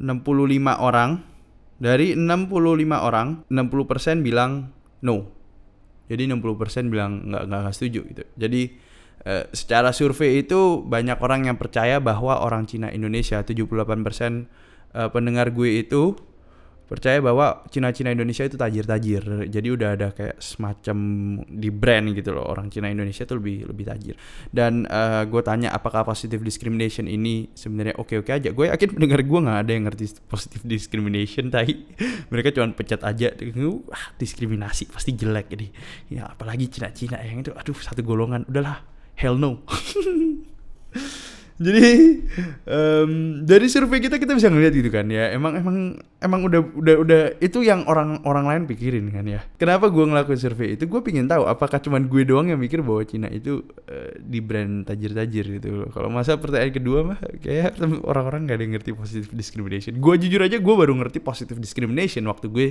orang. 0.80 1.20
Dari 1.76 2.16
65 2.16 2.96
orang, 2.96 3.44
60% 3.52 4.24
bilang 4.24 4.72
no. 5.04 5.28
Jadi 6.08 6.24
60% 6.24 6.88
bilang 6.88 7.28
nggak 7.28 7.44
nggak 7.52 7.74
setuju 7.76 8.00
gitu. 8.16 8.24
Jadi 8.32 8.62
eh, 9.28 9.44
secara 9.52 9.92
survei 9.92 10.40
itu 10.40 10.80
banyak 10.80 11.20
orang 11.20 11.52
yang 11.52 11.60
percaya 11.60 12.00
bahwa 12.00 12.40
orang 12.40 12.64
Cina 12.64 12.88
Indonesia 12.88 13.44
78% 13.44 14.65
uh, 14.96 15.12
pendengar 15.12 15.52
gue 15.52 15.84
itu 15.84 16.16
percaya 16.86 17.18
bahwa 17.18 17.66
Cina-Cina 17.66 18.14
Indonesia 18.14 18.46
itu 18.46 18.54
tajir-tajir. 18.54 19.50
Jadi 19.50 19.68
udah 19.74 19.98
ada 19.98 20.14
kayak 20.14 20.38
semacam 20.38 20.96
di 21.42 21.68
brand 21.74 22.14
gitu 22.14 22.30
loh 22.30 22.46
orang 22.46 22.70
Cina 22.70 22.86
Indonesia 22.86 23.26
itu 23.26 23.34
lebih 23.34 23.66
lebih 23.66 23.84
tajir. 23.90 24.14
Dan 24.54 24.86
uh, 24.86 25.26
gue 25.26 25.42
tanya 25.42 25.74
apakah 25.74 26.06
positive 26.06 26.46
discrimination 26.46 27.10
ini 27.10 27.50
sebenarnya 27.58 27.98
oke-oke 27.98 28.30
aja. 28.30 28.54
Gue 28.54 28.70
yakin 28.70 28.88
pendengar 28.94 29.26
gue 29.26 29.38
nggak 29.42 29.58
ada 29.66 29.70
yang 29.74 29.84
ngerti 29.90 30.06
positive 30.30 30.62
discrimination 30.62 31.50
tapi 31.50 31.90
mereka 32.32 32.54
cuma 32.54 32.70
pecat 32.70 33.02
aja. 33.02 33.34
Wah, 33.90 34.04
diskriminasi 34.14 34.86
pasti 34.86 35.10
jelek 35.18 35.50
jadi. 35.50 35.66
Ya 36.06 36.30
apalagi 36.30 36.70
Cina-Cina 36.70 37.18
yang 37.26 37.42
itu 37.42 37.50
aduh 37.50 37.76
satu 37.82 38.06
golongan. 38.06 38.46
Udahlah, 38.46 38.86
hell 39.18 39.34
no. 39.34 39.58
Jadi 41.56 42.20
um, 42.68 43.40
dari 43.48 43.64
survei 43.72 43.96
kita 43.96 44.20
kita 44.20 44.36
bisa 44.36 44.52
ngeliat 44.52 44.76
gitu 44.76 44.92
kan 44.92 45.08
ya. 45.08 45.32
Emang 45.32 45.56
emang 45.56 45.76
emang 46.20 46.40
udah 46.44 46.60
udah 46.60 46.94
udah 47.00 47.20
itu 47.40 47.64
yang 47.64 47.88
orang 47.88 48.20
orang 48.28 48.44
lain 48.44 48.62
pikirin 48.68 49.08
kan 49.08 49.24
ya. 49.24 49.40
Kenapa 49.56 49.88
gue 49.88 50.04
ngelakuin 50.04 50.36
survei 50.36 50.76
itu? 50.76 50.84
Gue 50.84 51.00
pingin 51.00 51.24
tahu 51.24 51.48
apakah 51.48 51.80
cuman 51.80 52.12
gue 52.12 52.28
doang 52.28 52.52
yang 52.52 52.60
mikir 52.60 52.84
bahwa 52.84 53.00
Cina 53.08 53.32
itu 53.32 53.64
uh, 53.88 54.12
di 54.20 54.44
brand 54.44 54.84
tajir-tajir 54.84 55.56
gitu. 55.56 55.88
Kalau 55.96 56.12
masa 56.12 56.36
pertanyaan 56.36 56.76
kedua 56.76 56.98
mah 57.08 57.18
kayak 57.40 57.80
orang-orang 58.04 58.44
nggak 58.44 58.56
ada 58.60 58.64
yang 58.68 58.74
ngerti 58.76 58.90
positive 58.92 59.32
discrimination. 59.32 59.96
Gue 59.96 60.20
jujur 60.20 60.44
aja 60.44 60.60
gue 60.60 60.74
baru 60.76 60.92
ngerti 60.92 61.24
positive 61.24 61.56
discrimination 61.56 62.20
waktu 62.28 62.52
gue 62.52 62.68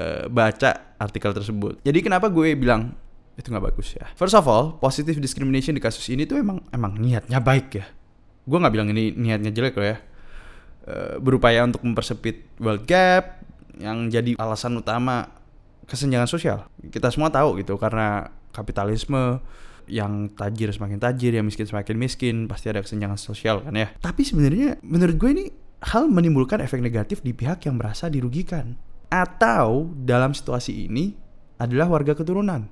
uh, 0.00 0.32
baca 0.32 0.96
artikel 0.96 1.28
tersebut. 1.36 1.84
Jadi 1.84 2.00
kenapa 2.00 2.32
gue 2.32 2.56
bilang 2.56 2.96
itu 3.36 3.52
nggak 3.52 3.68
bagus 3.68 4.00
ya. 4.00 4.08
First 4.16 4.32
of 4.32 4.48
all, 4.48 4.80
positive 4.80 5.20
discrimination 5.20 5.76
di 5.76 5.82
kasus 5.84 6.08
ini 6.08 6.24
tuh 6.24 6.40
emang 6.40 6.64
emang 6.72 6.96
niatnya 6.96 7.36
baik 7.42 7.68
ya 7.76 7.84
gue 8.44 8.58
nggak 8.60 8.74
bilang 8.74 8.88
ini 8.92 9.12
niatnya 9.16 9.50
jelek 9.50 9.74
loh 9.76 9.88
ya. 9.88 9.98
Uh, 10.84 11.16
berupaya 11.16 11.64
untuk 11.64 11.80
mempersempit 11.80 12.44
wealth 12.60 12.84
gap 12.84 13.40
yang 13.80 14.12
jadi 14.12 14.36
alasan 14.36 14.76
utama 14.76 15.32
kesenjangan 15.88 16.28
sosial. 16.28 16.68
Kita 16.92 17.08
semua 17.08 17.32
tahu 17.32 17.60
gitu 17.60 17.80
karena 17.80 18.28
kapitalisme 18.52 19.40
yang 19.84 20.32
tajir 20.32 20.72
semakin 20.72 20.96
tajir 20.96 21.36
yang 21.36 21.44
miskin 21.44 21.68
semakin 21.68 21.96
miskin 22.00 22.36
pasti 22.48 22.72
ada 22.72 22.80
kesenjangan 22.80 23.20
sosial 23.20 23.60
kan 23.64 23.74
ya. 23.76 23.92
Tapi 24.00 24.24
sebenarnya 24.24 24.80
menurut 24.80 25.16
gue 25.16 25.30
ini 25.32 25.44
hal 25.84 26.08
menimbulkan 26.08 26.64
efek 26.64 26.80
negatif 26.80 27.20
di 27.20 27.36
pihak 27.36 27.68
yang 27.68 27.76
merasa 27.76 28.08
dirugikan. 28.08 28.76
Atau 29.12 29.92
dalam 29.94 30.32
situasi 30.32 30.88
ini 30.88 31.14
adalah 31.60 31.86
warga 31.86 32.16
keturunan 32.16 32.66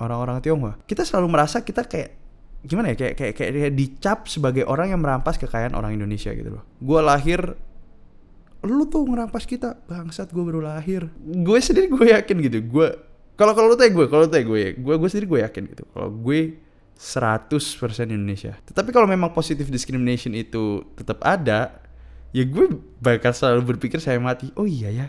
orang-orang 0.00 0.42
Tionghoa. 0.42 0.80
Kita 0.88 1.06
selalu 1.06 1.28
merasa 1.30 1.62
kita 1.62 1.86
kayak 1.86 2.23
gimana 2.64 2.92
ya 2.92 2.96
kayak 2.96 3.14
kayak 3.16 3.34
kayak 3.36 3.74
dicap 3.76 4.18
sebagai 4.26 4.64
orang 4.64 4.92
yang 4.96 5.00
merampas 5.00 5.36
kekayaan 5.36 5.76
orang 5.76 5.94
Indonesia 5.94 6.32
gitu 6.32 6.60
loh. 6.60 6.64
Gue 6.80 7.00
lahir 7.04 7.40
lu 8.64 8.88
tuh 8.88 9.04
ngerampas 9.04 9.44
kita 9.44 9.76
bangsat 9.84 10.32
gue 10.32 10.40
baru 10.40 10.64
lahir. 10.64 11.12
Gue 11.20 11.60
sendiri 11.60 11.92
gue 11.92 12.06
yakin 12.16 12.36
gitu 12.40 12.58
gue 12.64 12.88
kalau 13.36 13.52
kalau 13.52 13.68
lu 13.72 13.76
tanya 13.76 13.92
gue 13.92 14.06
kalau 14.08 14.24
lu 14.24 14.30
tanya 14.32 14.46
gue 14.48 14.80
gue 14.80 14.94
gue 14.96 15.08
sendiri 15.12 15.26
gue 15.28 15.40
yakin 15.44 15.62
gitu 15.76 15.84
kalau 15.92 16.08
gue 16.08 16.56
100% 16.96 17.52
Indonesia. 18.08 18.56
Tetapi 18.64 18.90
kalau 18.90 19.04
memang 19.04 19.36
positive 19.36 19.68
discrimination 19.68 20.32
itu 20.32 20.88
tetap 20.96 21.20
ada 21.20 21.84
ya 22.32 22.48
gue 22.48 22.80
bakal 22.98 23.36
selalu 23.36 23.76
berpikir 23.76 24.00
saya 24.00 24.16
mati. 24.16 24.48
Oh 24.56 24.64
iya 24.64 24.88
ya 24.88 25.08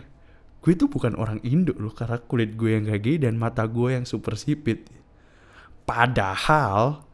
gue 0.66 0.74
tuh 0.74 0.90
bukan 0.90 1.14
orang 1.14 1.38
Indo 1.46 1.70
loh 1.78 1.94
karena 1.94 2.18
kulit 2.18 2.58
gue 2.58 2.74
yang 2.74 2.90
gak 2.90 3.06
gay 3.06 3.22
dan 3.22 3.38
mata 3.38 3.62
gue 3.70 3.94
yang 3.94 4.02
super 4.02 4.34
sipit. 4.34 4.90
Padahal 5.86 7.05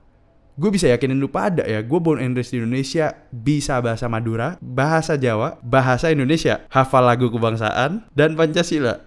gue 0.53 0.69
bisa 0.69 0.85
yakinin 0.85 1.17
lu 1.17 1.33
pada 1.33 1.65
ya 1.65 1.81
gue 1.81 1.97
born 1.97 2.21
and 2.21 2.37
raised 2.37 2.53
di 2.53 2.61
Indonesia 2.61 3.17
bisa 3.33 3.81
bahasa 3.81 4.05
Madura 4.05 4.61
bahasa 4.61 5.17
Jawa 5.17 5.57
bahasa 5.65 6.13
Indonesia 6.13 6.61
hafal 6.69 7.09
lagu 7.09 7.33
kebangsaan 7.33 8.05
dan 8.13 8.37
Pancasila. 8.37 9.01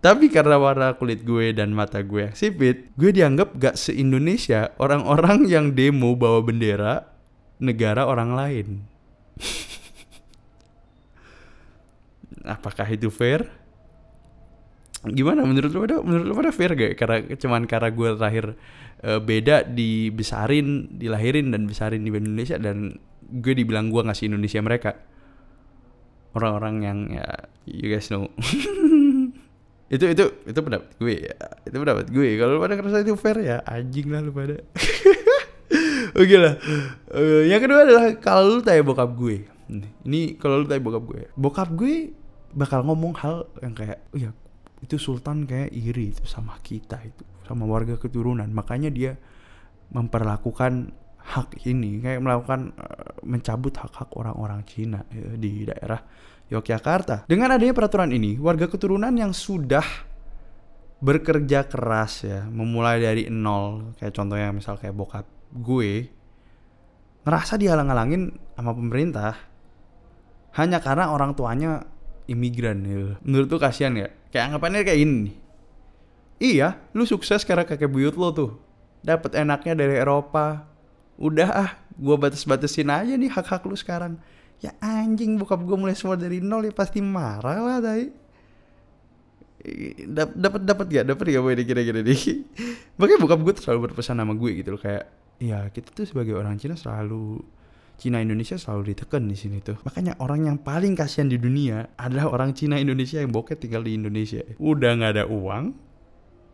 Tapi 0.00 0.30
karena 0.30 0.60
warna 0.60 0.94
kulit 0.94 1.24
gue 1.26 1.52
dan 1.56 1.74
mata 1.74 2.00
gue 2.00 2.30
yang 2.30 2.36
sipit 2.36 2.88
gue 2.94 3.10
dianggap 3.12 3.58
gak 3.58 3.76
se-Indonesia 3.76 4.72
orang-orang 4.80 5.48
yang 5.50 5.74
demo 5.74 6.14
bawa 6.14 6.40
bendera 6.40 7.04
negara 7.60 8.08
orang 8.08 8.36
lain. 8.36 8.66
Apakah 12.54 12.86
itu 12.88 13.10
fair? 13.10 13.50
Gimana? 15.06 15.44
Menurut 15.44 15.70
lu 15.74 15.80
pada 15.84 16.00
menurut 16.00 16.24
lu 16.24 16.34
pada 16.38 16.52
fair 16.54 16.72
gak? 16.78 16.94
Karena 16.96 17.16
cuman 17.36 17.66
karena 17.66 17.90
gue 17.90 18.08
terakhir 18.16 18.46
uh, 19.04 19.20
beda 19.20 19.66
dibesarin, 19.66 20.96
dilahirin 20.96 21.52
dan 21.52 21.68
besarin 21.68 22.06
di 22.06 22.10
Indonesia 22.14 22.56
dan 22.56 22.96
gue 23.26 23.52
dibilang 23.52 23.90
gue 23.92 24.02
ngasih 24.06 24.30
Indonesia 24.32 24.60
mereka. 24.62 24.90
Orang-orang 26.36 26.74
yang 26.84 26.98
ya 27.10 27.26
you 27.64 27.88
guys 27.90 28.08
know. 28.12 28.28
itu 29.94 30.04
itu 30.12 30.24
itu 30.46 30.60
pendapat 30.60 30.88
gue 30.96 31.14
ya. 31.26 31.34
Itu 31.64 31.76
pendapat 31.80 32.06
gue. 32.12 32.28
Kalau 32.38 32.60
pada 32.60 32.74
ngerasa 32.76 33.04
itu 33.04 33.16
fair 33.18 33.38
ya 33.42 33.56
anjing 33.64 34.12
lah 34.12 34.20
lu 34.22 34.32
pada. 34.32 34.56
Oke 36.20 36.36
lah. 36.38 36.56
Uh, 37.12 37.44
yang 37.48 37.60
kedua 37.60 37.84
adalah 37.84 38.14
kalau 38.20 38.60
lu 38.60 38.62
tanya 38.64 38.84
bokap 38.84 39.10
gue. 39.16 39.48
Ini 40.06 40.38
kalau 40.38 40.62
lu 40.62 40.66
tanya 40.68 40.84
bokap 40.84 41.04
gue. 41.04 41.22
Bokap 41.34 41.68
gue 41.72 42.12
bakal 42.56 42.88
ngomong 42.88 43.12
hal 43.20 43.44
yang 43.60 43.76
kayak, 43.76 44.00
oh 44.16 44.20
ya 44.20 44.32
itu 44.80 44.96
Sultan 44.96 45.44
kayak 45.44 45.72
iri 45.72 46.12
itu 46.12 46.24
sama 46.24 46.56
kita 46.60 47.00
itu 47.04 47.24
sama 47.46 47.62
warga 47.64 47.94
keturunan 47.94 48.50
makanya 48.50 48.90
dia 48.90 49.12
memperlakukan 49.94 50.90
hak 51.26 51.66
ini 51.66 51.98
kayak 52.02 52.22
melakukan 52.22 52.70
uh, 52.78 53.18
mencabut 53.26 53.74
hak-hak 53.74 54.14
orang-orang 54.14 54.62
Cina 54.66 55.02
ya, 55.10 55.34
di 55.34 55.66
daerah 55.66 55.98
Yogyakarta. 56.46 57.26
Dengan 57.26 57.58
adanya 57.58 57.74
peraturan 57.74 58.14
ini, 58.14 58.38
warga 58.38 58.70
keturunan 58.70 59.10
yang 59.10 59.34
sudah 59.34 59.82
bekerja 61.02 61.66
keras 61.66 62.22
ya, 62.22 62.46
memulai 62.46 63.02
dari 63.02 63.26
nol, 63.26 63.98
kayak 63.98 64.14
contohnya 64.14 64.54
misal 64.54 64.78
kayak 64.78 64.94
bokap 64.94 65.26
gue, 65.50 66.06
ngerasa 67.26 67.58
dihalang-halangin 67.58 68.54
sama 68.54 68.72
pemerintah 68.78 69.34
hanya 70.54 70.78
karena 70.78 71.10
orang 71.10 71.34
tuanya 71.34 71.82
imigran 72.30 72.86
ya. 72.86 73.18
Menurut 73.26 73.50
tuh 73.50 73.58
kasihan 73.58 73.98
ya? 73.98 74.08
Kayak 74.30 74.54
anggapannya 74.54 74.86
kayak 74.86 75.00
ini 75.02 75.45
Iya, 76.36 76.76
lu 76.92 77.08
sukses 77.08 77.44
karena 77.48 77.64
kakek 77.64 77.88
buyut 77.88 78.16
lo 78.16 78.28
tuh. 78.32 78.50
Dapat 79.00 79.40
enaknya 79.40 79.72
dari 79.72 79.96
Eropa. 79.96 80.68
Udah 81.16 81.48
ah, 81.48 81.70
gua 81.96 82.20
batas-batasin 82.20 82.92
aja 82.92 83.16
nih 83.16 83.32
hak-hak 83.32 83.64
lu 83.64 83.76
sekarang. 83.76 84.20
Ya 84.60 84.72
anjing 84.80 85.36
bokap 85.36 85.60
gue 85.64 85.76
mulai 85.76 85.92
semua 85.92 86.16
dari 86.16 86.40
nol 86.40 86.64
ya 86.64 86.72
pasti 86.72 87.04
marah 87.04 87.60
lah 87.60 87.78
tadi. 87.80 88.28
dapat 90.06 90.62
dapat 90.62 90.86
gak 90.86 91.04
dapat 91.10 91.24
gak 91.26 91.42
ini 91.42 91.64
kira-kira 91.66 91.98
nih 91.98 92.46
makanya 93.02 93.18
bokap 93.18 93.40
gue 93.42 93.54
selalu 93.58 93.90
berpesan 93.90 94.14
sama 94.14 94.38
gue 94.38 94.62
gitu 94.62 94.70
loh 94.70 94.78
kayak 94.78 95.10
ya 95.42 95.66
kita 95.74 95.90
tuh 95.90 96.06
sebagai 96.06 96.38
orang 96.38 96.54
Cina 96.54 96.78
selalu 96.78 97.42
Cina 97.96 98.20
Indonesia 98.20 98.60
selalu 98.60 98.92
ditekan 98.92 99.24
di 99.24 99.32
sini 99.32 99.64
tuh. 99.64 99.80
Makanya 99.88 100.20
orang 100.20 100.52
yang 100.52 100.56
paling 100.60 100.92
kasihan 100.92 101.32
di 101.32 101.40
dunia 101.40 101.96
adalah 101.96 102.28
orang 102.28 102.52
Cina 102.52 102.76
Indonesia 102.76 103.24
yang 103.24 103.32
bokeh 103.32 103.56
tinggal 103.56 103.80
di 103.80 103.96
Indonesia. 103.96 104.44
Udah 104.60 105.00
nggak 105.00 105.12
ada 105.16 105.24
uang, 105.24 105.72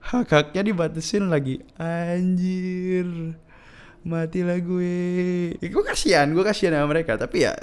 hak 0.02 0.28
haknya 0.28 0.62
dibatasin 0.66 1.30
lagi. 1.30 1.62
Anjir, 1.78 3.38
matilah 4.02 4.59
gue. 4.59 5.56
Ya, 5.62 5.68
gue 5.71 5.85
kasihan, 5.87 6.26
gue 6.35 6.42
kasihan 6.42 6.82
sama 6.82 6.90
mereka. 6.90 7.14
Tapi 7.14 7.47
ya 7.47 7.54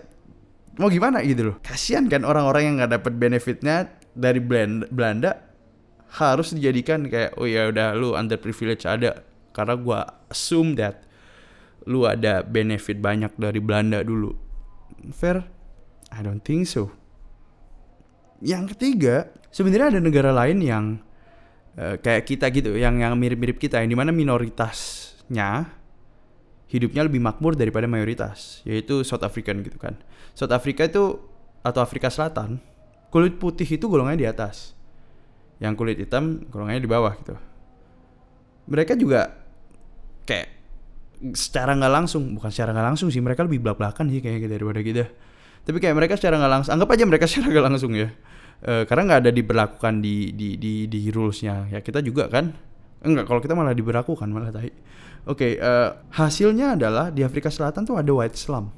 mau 0.79 0.88
gimana 0.88 1.19
gitu 1.27 1.51
loh. 1.51 1.55
Kasihan 1.60 2.08
kan 2.08 2.24
orang-orang 2.24 2.63
yang 2.63 2.75
nggak 2.79 3.03
dapat 3.03 3.13
benefitnya 3.19 3.91
dari 4.15 4.39
Belanda, 4.88 5.36
harus 6.15 6.55
dijadikan 6.55 7.05
kayak 7.05 7.38
oh 7.38 7.46
ya 7.46 7.69
udah 7.69 7.93
lu 7.93 8.17
underprivileged 8.17 8.89
ada 8.89 9.22
karena 9.53 9.77
gue 9.77 10.00
assume 10.34 10.74
that 10.74 11.05
lu 11.86 12.10
ada 12.10 12.41
benefit 12.41 12.98
banyak 12.98 13.29
dari 13.38 13.60
Belanda 13.62 14.01
dulu. 14.01 14.34
Fair? 15.13 15.46
I 16.10 16.25
don't 16.25 16.41
think 16.41 16.65
so. 16.65 16.89
Yang 18.39 18.75
ketiga, 18.75 19.29
sebenarnya 19.51 19.98
ada 19.98 20.01
negara 20.01 20.31
lain 20.31 20.63
yang 20.63 20.86
uh, 21.77 21.99
kayak 22.01 22.23
kita 22.25 22.49
gitu, 22.49 22.73
yang 22.79 22.97
yang 22.97 23.13
mirip-mirip 23.19 23.59
kita, 23.59 23.83
yang 23.83 23.91
di 23.91 23.97
mana 23.97 24.09
minoritasnya 24.15 25.69
hidupnya 26.69 27.05
lebih 27.05 27.21
makmur 27.21 27.57
daripada 27.57 27.85
mayoritas, 27.85 28.63
yaitu 28.65 29.01
South 29.05 29.25
African 29.25 29.61
gitu 29.61 29.77
kan. 29.77 29.97
South 30.33 30.53
Africa 30.53 30.85
itu 30.88 31.19
atau 31.61 31.81
Afrika 31.83 32.07
Selatan, 32.07 32.61
kulit 33.13 33.38
putih 33.38 33.67
itu 33.67 33.85
golongannya 33.85 34.21
di 34.23 34.29
atas, 34.29 34.73
yang 35.59 35.75
kulit 35.75 35.99
hitam 35.99 36.45
golongannya 36.47 36.81
di 36.81 36.89
bawah 36.89 37.13
gitu. 37.19 37.35
Mereka 38.69 38.93
juga 38.95 39.33
kayak 40.29 40.59
secara 41.35 41.75
nggak 41.75 41.93
langsung 41.93 42.23
bukan 42.38 42.49
secara 42.53 42.71
nggak 42.71 42.88
langsung 42.95 43.11
sih 43.11 43.19
mereka 43.19 43.43
lebih 43.43 43.59
belak 43.59 43.75
belakan 43.75 44.07
sih 44.07 44.23
kayak 44.23 44.47
daripada 44.47 44.79
kita 44.79 45.05
tapi 45.67 45.77
kayak 45.83 45.95
mereka 45.97 46.13
secara 46.15 46.39
nggak 46.39 46.51
langsung 46.51 46.71
anggap 46.79 46.89
aja 46.95 47.03
mereka 47.03 47.25
secara 47.29 47.47
nggak 47.51 47.65
langsung 47.65 47.91
ya 47.91 48.07
e, 48.63 48.88
karena 48.88 49.01
nggak 49.10 49.22
ada 49.28 49.32
diberlakukan 49.32 49.94
di 50.04 50.32
di 50.36 50.56
di 50.56 50.86
di 50.88 51.01
rulesnya. 51.10 51.68
Ya 51.72 51.80
kita 51.84 52.00
juga 52.04 52.28
kan? 52.28 52.56
Enggak 53.04 53.32
kalau 53.32 53.39
kita 53.39 53.56
malah 53.56 53.72
diberlakukan 53.72 54.28
malah 54.28 54.51
tahi 54.51 54.72
oke 55.30 55.38
okay, 55.38 55.51
eh, 55.60 55.89
hasilnya 56.16 56.80
adalah 56.80 57.13
di 57.13 57.25
Afrika 57.25 57.54
Selatan 57.54 57.84
tuh 57.84 58.00
ada 58.00 58.10
white 58.10 58.38
slum. 58.38 58.74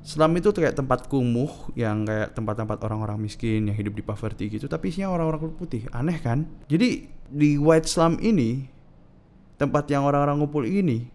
Slum 0.00 0.32
itu 0.40 0.54
kayak 0.54 0.72
tempat 0.72 1.04
kumuh 1.10 1.74
yang 1.76 2.08
kayak 2.08 2.32
tempat-tempat 2.32 2.80
orang-orang 2.86 3.20
miskin 3.20 3.68
yang 3.68 3.76
hidup 3.76 3.92
di 3.92 4.00
poverty 4.00 4.48
gitu 4.48 4.70
tapi 4.70 4.88
isinya 4.88 5.12
orang-orang 5.12 5.48
kulit 5.48 5.56
putih. 5.58 5.82
Aneh 5.92 6.16
kan? 6.22 6.48
Jadi 6.70 7.04
di 7.28 7.60
white 7.60 7.84
slum 7.84 8.16
ini 8.22 8.64
tempat 9.60 9.90
yang 9.92 10.08
orang-orang 10.08 10.40
ngumpul 10.40 10.64
ini 10.64 11.10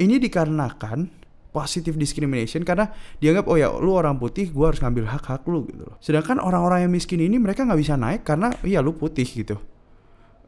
ini 0.00 0.14
dikarenakan 0.16 1.25
positive 1.56 1.96
discrimination 1.96 2.60
karena 2.68 2.92
dianggap 3.16 3.48
oh 3.48 3.56
ya 3.56 3.72
lu 3.72 3.96
orang 3.96 4.20
putih 4.20 4.52
gua 4.52 4.68
harus 4.68 4.84
ngambil 4.84 5.08
hak 5.08 5.24
hak 5.24 5.42
lu 5.48 5.64
gitu 5.64 5.88
loh. 5.88 5.96
Sedangkan 6.04 6.36
orang-orang 6.36 6.84
yang 6.84 6.92
miskin 6.92 7.24
ini 7.24 7.40
mereka 7.40 7.64
nggak 7.64 7.80
bisa 7.80 7.96
naik 7.96 8.28
karena 8.28 8.52
iya 8.60 8.84
lu 8.84 8.92
putih 8.92 9.24
gitu. 9.24 9.56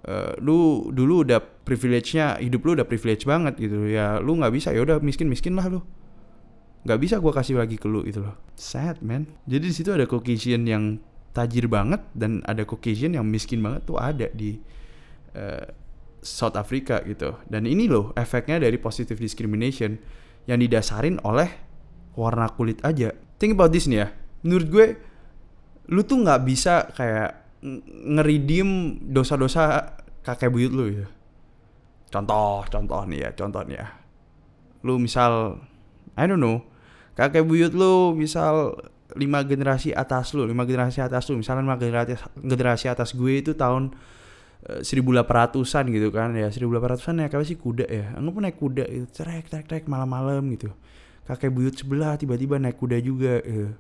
Uh, 0.05 0.37
lu 0.45 0.93
dulu 0.93 1.25
udah 1.25 1.41
privilege-nya 1.41 2.37
hidup 2.45 2.61
lu 2.69 2.77
udah 2.77 2.85
privilege 2.85 3.25
banget 3.25 3.57
gitu. 3.57 3.89
Ya 3.89 4.21
lu 4.21 4.37
nggak 4.37 4.53
bisa 4.53 4.69
ya 4.77 4.85
udah 4.85 5.01
miskin 5.01 5.33
miskin 5.33 5.57
lah 5.57 5.73
lu. 5.73 5.81
Nggak 6.85 7.01
bisa 7.01 7.17
gua 7.17 7.33
kasih 7.33 7.57
lagi 7.57 7.81
ke 7.81 7.89
lu 7.89 8.05
gitu 8.05 8.29
loh. 8.29 8.37
Sad 8.53 9.01
man. 9.01 9.25
Jadi 9.49 9.65
di 9.73 9.75
situ 9.75 9.89
ada 9.89 10.05
Caucasian 10.05 10.69
yang 10.69 11.01
tajir 11.33 11.73
banget 11.73 12.05
dan 12.13 12.45
ada 12.45 12.69
Caucasian 12.69 13.17
yang 13.17 13.25
miskin 13.25 13.65
banget 13.65 13.89
tuh 13.89 13.97
ada 13.97 14.29
di 14.37 14.61
uh, 15.33 15.65
South 16.21 16.61
Africa 16.61 17.01
gitu. 17.09 17.33
Dan 17.49 17.65
ini 17.65 17.89
loh 17.89 18.13
efeknya 18.13 18.61
dari 18.61 18.77
positive 18.77 19.17
discrimination 19.17 19.97
yang 20.49 20.59
didasarin 20.59 21.21
oleh 21.23 21.53
warna 22.17 22.49
kulit 22.51 22.81
aja. 22.81 23.13
Think 23.37 23.55
about 23.55 23.71
this 23.71 23.87
nih 23.87 24.03
ya. 24.03 24.09
Menurut 24.43 24.67
gue, 24.73 24.87
lu 25.93 26.01
tuh 26.03 26.25
nggak 26.25 26.41
bisa 26.49 26.89
kayak 26.97 27.61
ngeridim 28.09 28.99
dosa-dosa 29.13 29.95
kakek 30.25 30.49
buyut 30.49 30.73
lu 30.73 31.05
ya. 31.05 31.07
Contoh, 32.09 32.65
contoh 32.73 33.05
nih 33.05 33.29
ya, 33.29 33.31
contoh 33.37 33.63
nih 33.69 33.77
ya. 33.77 33.87
Lu 34.83 34.97
misal, 34.97 35.61
I 36.17 36.25
don't 36.25 36.41
know, 36.41 36.65
kakek 37.13 37.45
buyut 37.45 37.77
lu 37.77 38.17
misal 38.17 38.81
lima 39.17 39.45
generasi 39.45 39.93
atas 39.93 40.33
lu, 40.33 40.49
lima 40.49 40.65
generasi 40.65 41.05
atas 41.05 41.29
lu, 41.29 41.37
misalnya 41.37 41.65
lima 41.65 41.77
generasi, 41.77 42.17
generasi 42.41 42.87
atas 42.89 43.13
gue 43.13 43.45
itu 43.45 43.53
tahun 43.53 43.93
Eh, 44.59 44.83
seribu 44.83 45.15
delapan 45.15 45.47
ratusan 45.47 45.87
gitu 45.95 46.11
kan 46.11 46.35
ya. 46.35 46.51
Seribu 46.51 46.75
delapan 46.75 46.99
ratusan 46.99 47.15
naik 47.23 47.31
apa 47.31 47.47
sih? 47.47 47.55
Kuda 47.55 47.87
ya. 47.87 48.19
Anggap 48.19 48.35
naik 48.43 48.57
kuda 48.59 48.85
itu 48.91 49.07
trek 49.15 49.47
trek 49.47 49.71
trek 49.71 49.85
malam-malam 49.87 50.43
gitu. 50.59 50.75
Kakek 51.31 51.55
buyut 51.55 51.79
sebelah 51.79 52.19
tiba-tiba 52.19 52.59
naik 52.59 52.75
kuda 52.75 52.99
juga 52.99 53.39
ya. 53.39 53.71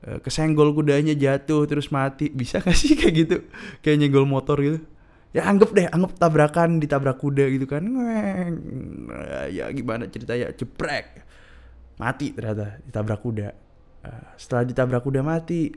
kesenggol 0.00 0.72
kudanya 0.72 1.12
jatuh 1.12 1.66
terus 1.66 1.90
mati. 1.90 2.30
Bisa 2.30 2.62
gak 2.62 2.72
sih 2.78 2.94
kayak 2.94 3.14
gitu? 3.18 3.36
Kayak 3.82 3.96
nyenggol 4.06 4.30
motor 4.30 4.62
gitu. 4.62 4.78
Ya 5.34 5.46
anggap 5.46 5.74
deh 5.74 5.86
anggap 5.90 6.18
tabrakan 6.22 6.78
ditabrak 6.78 7.18
kuda 7.18 7.50
gitu 7.50 7.66
kan. 7.66 7.82
Ya 9.50 9.66
gimana 9.74 10.06
ceritanya? 10.06 10.54
Ceprek. 10.54 11.26
Mati 11.98 12.30
ternyata 12.30 12.78
ditabrak 12.86 13.20
kuda. 13.20 13.48
Uh, 14.00 14.32
setelah 14.40 14.64
ditabrak 14.64 15.04
kuda 15.04 15.20
mati 15.20 15.76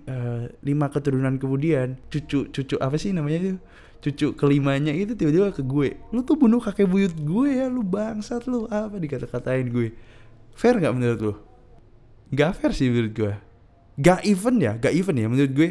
lima 0.64 0.88
keturunan 0.88 1.36
kemudian 1.36 2.00
cucu 2.08 2.48
cucu 2.56 2.80
apa 2.80 2.96
sih 2.96 3.12
namanya 3.12 3.38
itu 3.44 3.60
cucu 4.04 4.36
kelimanya 4.36 4.92
itu 4.92 5.16
tiba-tiba 5.16 5.56
ke 5.56 5.64
gue. 5.64 5.96
Lu 6.12 6.28
tuh 6.28 6.36
bunuh 6.36 6.60
kakek 6.60 6.92
buyut 6.92 7.16
gue 7.16 7.48
ya 7.64 7.72
lu 7.72 7.88
bangsat 7.88 8.44
lu. 8.52 8.68
Apa 8.68 9.00
dikata-katain 9.00 9.72
gue? 9.72 9.96
Fair 10.52 10.76
nggak 10.76 10.92
menurut 10.92 11.20
lu? 11.24 11.34
Nggak 12.36 12.52
fair 12.60 12.72
sih 12.76 12.92
menurut 12.92 13.14
gue. 13.16 13.34
Gak 13.94 14.26
even 14.26 14.58
ya 14.60 14.76
gak 14.76 14.92
even 14.92 15.16
ya 15.16 15.28
menurut 15.32 15.54
gue. 15.56 15.70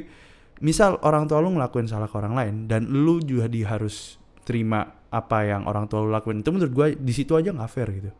Misal 0.64 0.96
orang 1.04 1.28
tua 1.28 1.44
lu 1.44 1.52
ngelakuin 1.52 1.90
salah 1.90 2.08
ke 2.08 2.16
orang 2.16 2.32
lain 2.32 2.54
dan 2.70 2.88
lu 2.88 3.20
juga 3.20 3.50
di 3.52 3.66
harus 3.66 4.16
terima 4.48 5.04
apa 5.12 5.44
yang 5.44 5.68
orang 5.68 5.84
tua 5.90 6.00
lu 6.00 6.08
lakuin 6.08 6.40
itu 6.40 6.48
menurut 6.48 6.72
gue 6.72 6.86
di 6.96 7.12
situ 7.12 7.36
aja 7.36 7.52
nggak 7.52 7.68
fair 7.68 7.92
gitu. 7.92 8.10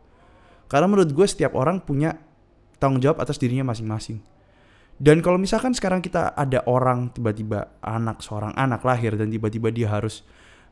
Karena 0.69 0.85
menurut 0.85 1.09
gue 1.09 1.25
setiap 1.25 1.57
orang 1.57 1.81
punya 1.81 2.13
tanggung 2.77 3.01
jawab 3.01 3.23
atas 3.23 3.41
dirinya 3.41 3.73
masing-masing 3.73 4.21
dan 5.01 5.25
kalau 5.25 5.41
misalkan 5.41 5.73
sekarang 5.73 6.05
kita 6.05 6.37
ada 6.37 6.61
orang 6.69 7.09
tiba-tiba 7.09 7.79
anak 7.81 8.21
seorang 8.21 8.53
anak 8.53 8.85
lahir 8.85 9.17
dan 9.17 9.33
tiba-tiba 9.33 9.73
dia 9.73 9.89
harus 9.89 10.21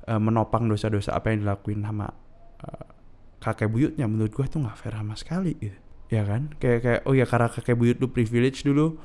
uh, 0.05 0.21
menopang 0.21 0.69
dosa-dosa 0.69 1.17
apa 1.17 1.33
yang 1.33 1.45
dilakuin 1.45 1.81
sama 1.81 2.09
uh, 2.61 2.85
kakek 3.41 3.69
buyutnya 3.69 4.05
menurut 4.05 4.29
gue 4.29 4.45
itu 4.45 4.57
nggak 4.61 4.77
fair 4.77 4.93
sama 4.93 5.15
sekali 5.17 5.57
gitu. 5.57 5.77
Ya 6.11 6.27
kan? 6.27 6.53
Kayak 6.59 6.79
kayak 6.83 7.01
oh 7.07 7.15
ya 7.15 7.25
karena 7.25 7.47
kakek 7.49 7.75
buyut 7.79 7.97
lu 7.97 8.11
privilege 8.13 8.61
dulu 8.61 8.99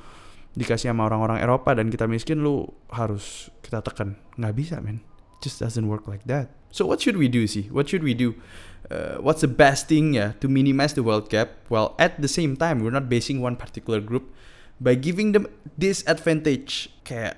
dikasih 0.57 0.89
sama 0.93 1.05
orang-orang 1.05 1.41
Eropa 1.41 1.73
dan 1.77 1.89
kita 1.89 2.05
miskin 2.05 2.45
lu 2.45 2.69
harus 2.93 3.49
kita 3.65 3.81
tekan. 3.81 4.17
Nggak 4.37 4.53
bisa, 4.57 4.75
men. 4.81 5.01
Just 5.41 5.61
doesn't 5.61 5.85
work 5.85 6.09
like 6.09 6.25
that. 6.25 6.53
So 6.73 6.85
what 6.85 7.01
should 7.01 7.15
we 7.15 7.29
do 7.29 7.45
sih? 7.45 7.69
What 7.69 7.89
should 7.89 8.01
we 8.01 8.17
do? 8.17 8.37
Uh, 8.87 9.19
what's 9.21 9.41
the 9.43 9.51
best 9.51 9.91
thing 9.91 10.15
ya 10.15 10.37
to 10.39 10.47
minimize 10.47 10.95
the 10.95 11.03
wealth 11.03 11.27
gap 11.27 11.59
while 11.67 11.91
at 11.99 12.23
the 12.23 12.31
same 12.31 12.55
time 12.55 12.79
we're 12.79 12.93
not 12.93 13.11
basing 13.11 13.43
one 13.43 13.59
particular 13.59 13.99
group 13.99 14.31
by 14.77 14.93
giving 14.97 15.33
them 15.33 15.49
disadvantage 15.77 16.89
kayak 17.01 17.37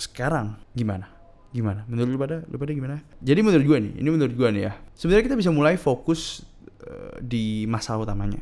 sekarang 0.00 0.56
gimana? 0.72 1.08
Gimana? 1.50 1.84
Menurut 1.90 2.10
lu 2.14 2.18
pada 2.18 2.36
lu 2.48 2.56
pada 2.56 2.72
gimana? 2.72 2.96
Jadi 3.20 3.40
menurut 3.44 3.64
gue 3.66 3.78
nih 3.90 3.92
ini 4.00 4.08
menurut 4.08 4.34
gue 4.34 4.48
nih 4.48 4.62
ya. 4.70 4.72
Sebenarnya 4.96 5.24
kita 5.28 5.36
bisa 5.36 5.50
mulai 5.52 5.76
fokus 5.76 6.46
uh, 6.86 7.18
di 7.20 7.68
masalah 7.68 8.08
utamanya. 8.08 8.40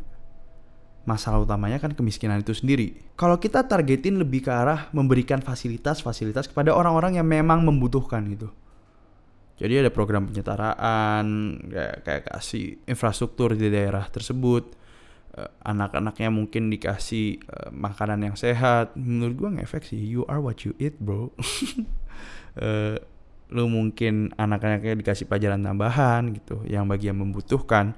Masalah 1.09 1.41
utamanya 1.41 1.81
kan 1.81 1.97
kemiskinan 1.97 2.45
itu 2.45 2.53
sendiri. 2.53 2.93
Kalau 3.17 3.41
kita 3.41 3.65
targetin 3.65 4.21
lebih 4.21 4.45
ke 4.45 4.53
arah 4.53 4.93
memberikan 4.93 5.41
fasilitas-fasilitas 5.41 6.53
kepada 6.53 6.77
orang-orang 6.77 7.17
yang 7.17 7.25
memang 7.25 7.65
membutuhkan 7.65 8.29
gitu. 8.29 8.53
Jadi 9.59 9.83
ada 9.83 9.91
program 9.91 10.29
penyetaraan 10.29 11.27
kayak 11.67 11.97
kayak 12.07 12.23
kasih 12.31 12.79
infrastruktur 12.87 13.59
di 13.59 13.67
daerah 13.73 14.07
tersebut 14.07 14.79
anak-anaknya 15.63 16.29
mungkin 16.33 16.73
dikasih 16.73 17.39
uh, 17.47 17.71
makanan 17.71 18.33
yang 18.33 18.37
sehat. 18.37 18.97
Menurut 18.99 19.35
gue 19.39 19.51
ngefek 19.61 19.87
sih. 19.87 20.01
You 20.01 20.27
are 20.27 20.43
what 20.43 20.67
you 20.67 20.75
eat 20.83 20.99
bro. 20.99 21.31
Uh, 22.59 22.99
lu 23.55 23.65
mungkin 23.71 24.35
anak-anaknya 24.37 24.93
dikasih 25.01 25.25
pelajaran 25.25 25.65
tambahan 25.65 26.37
gitu 26.37 26.61
yang 26.69 26.85
bagi 26.85 27.09
yang 27.09 27.21
membutuhkan. 27.23 27.97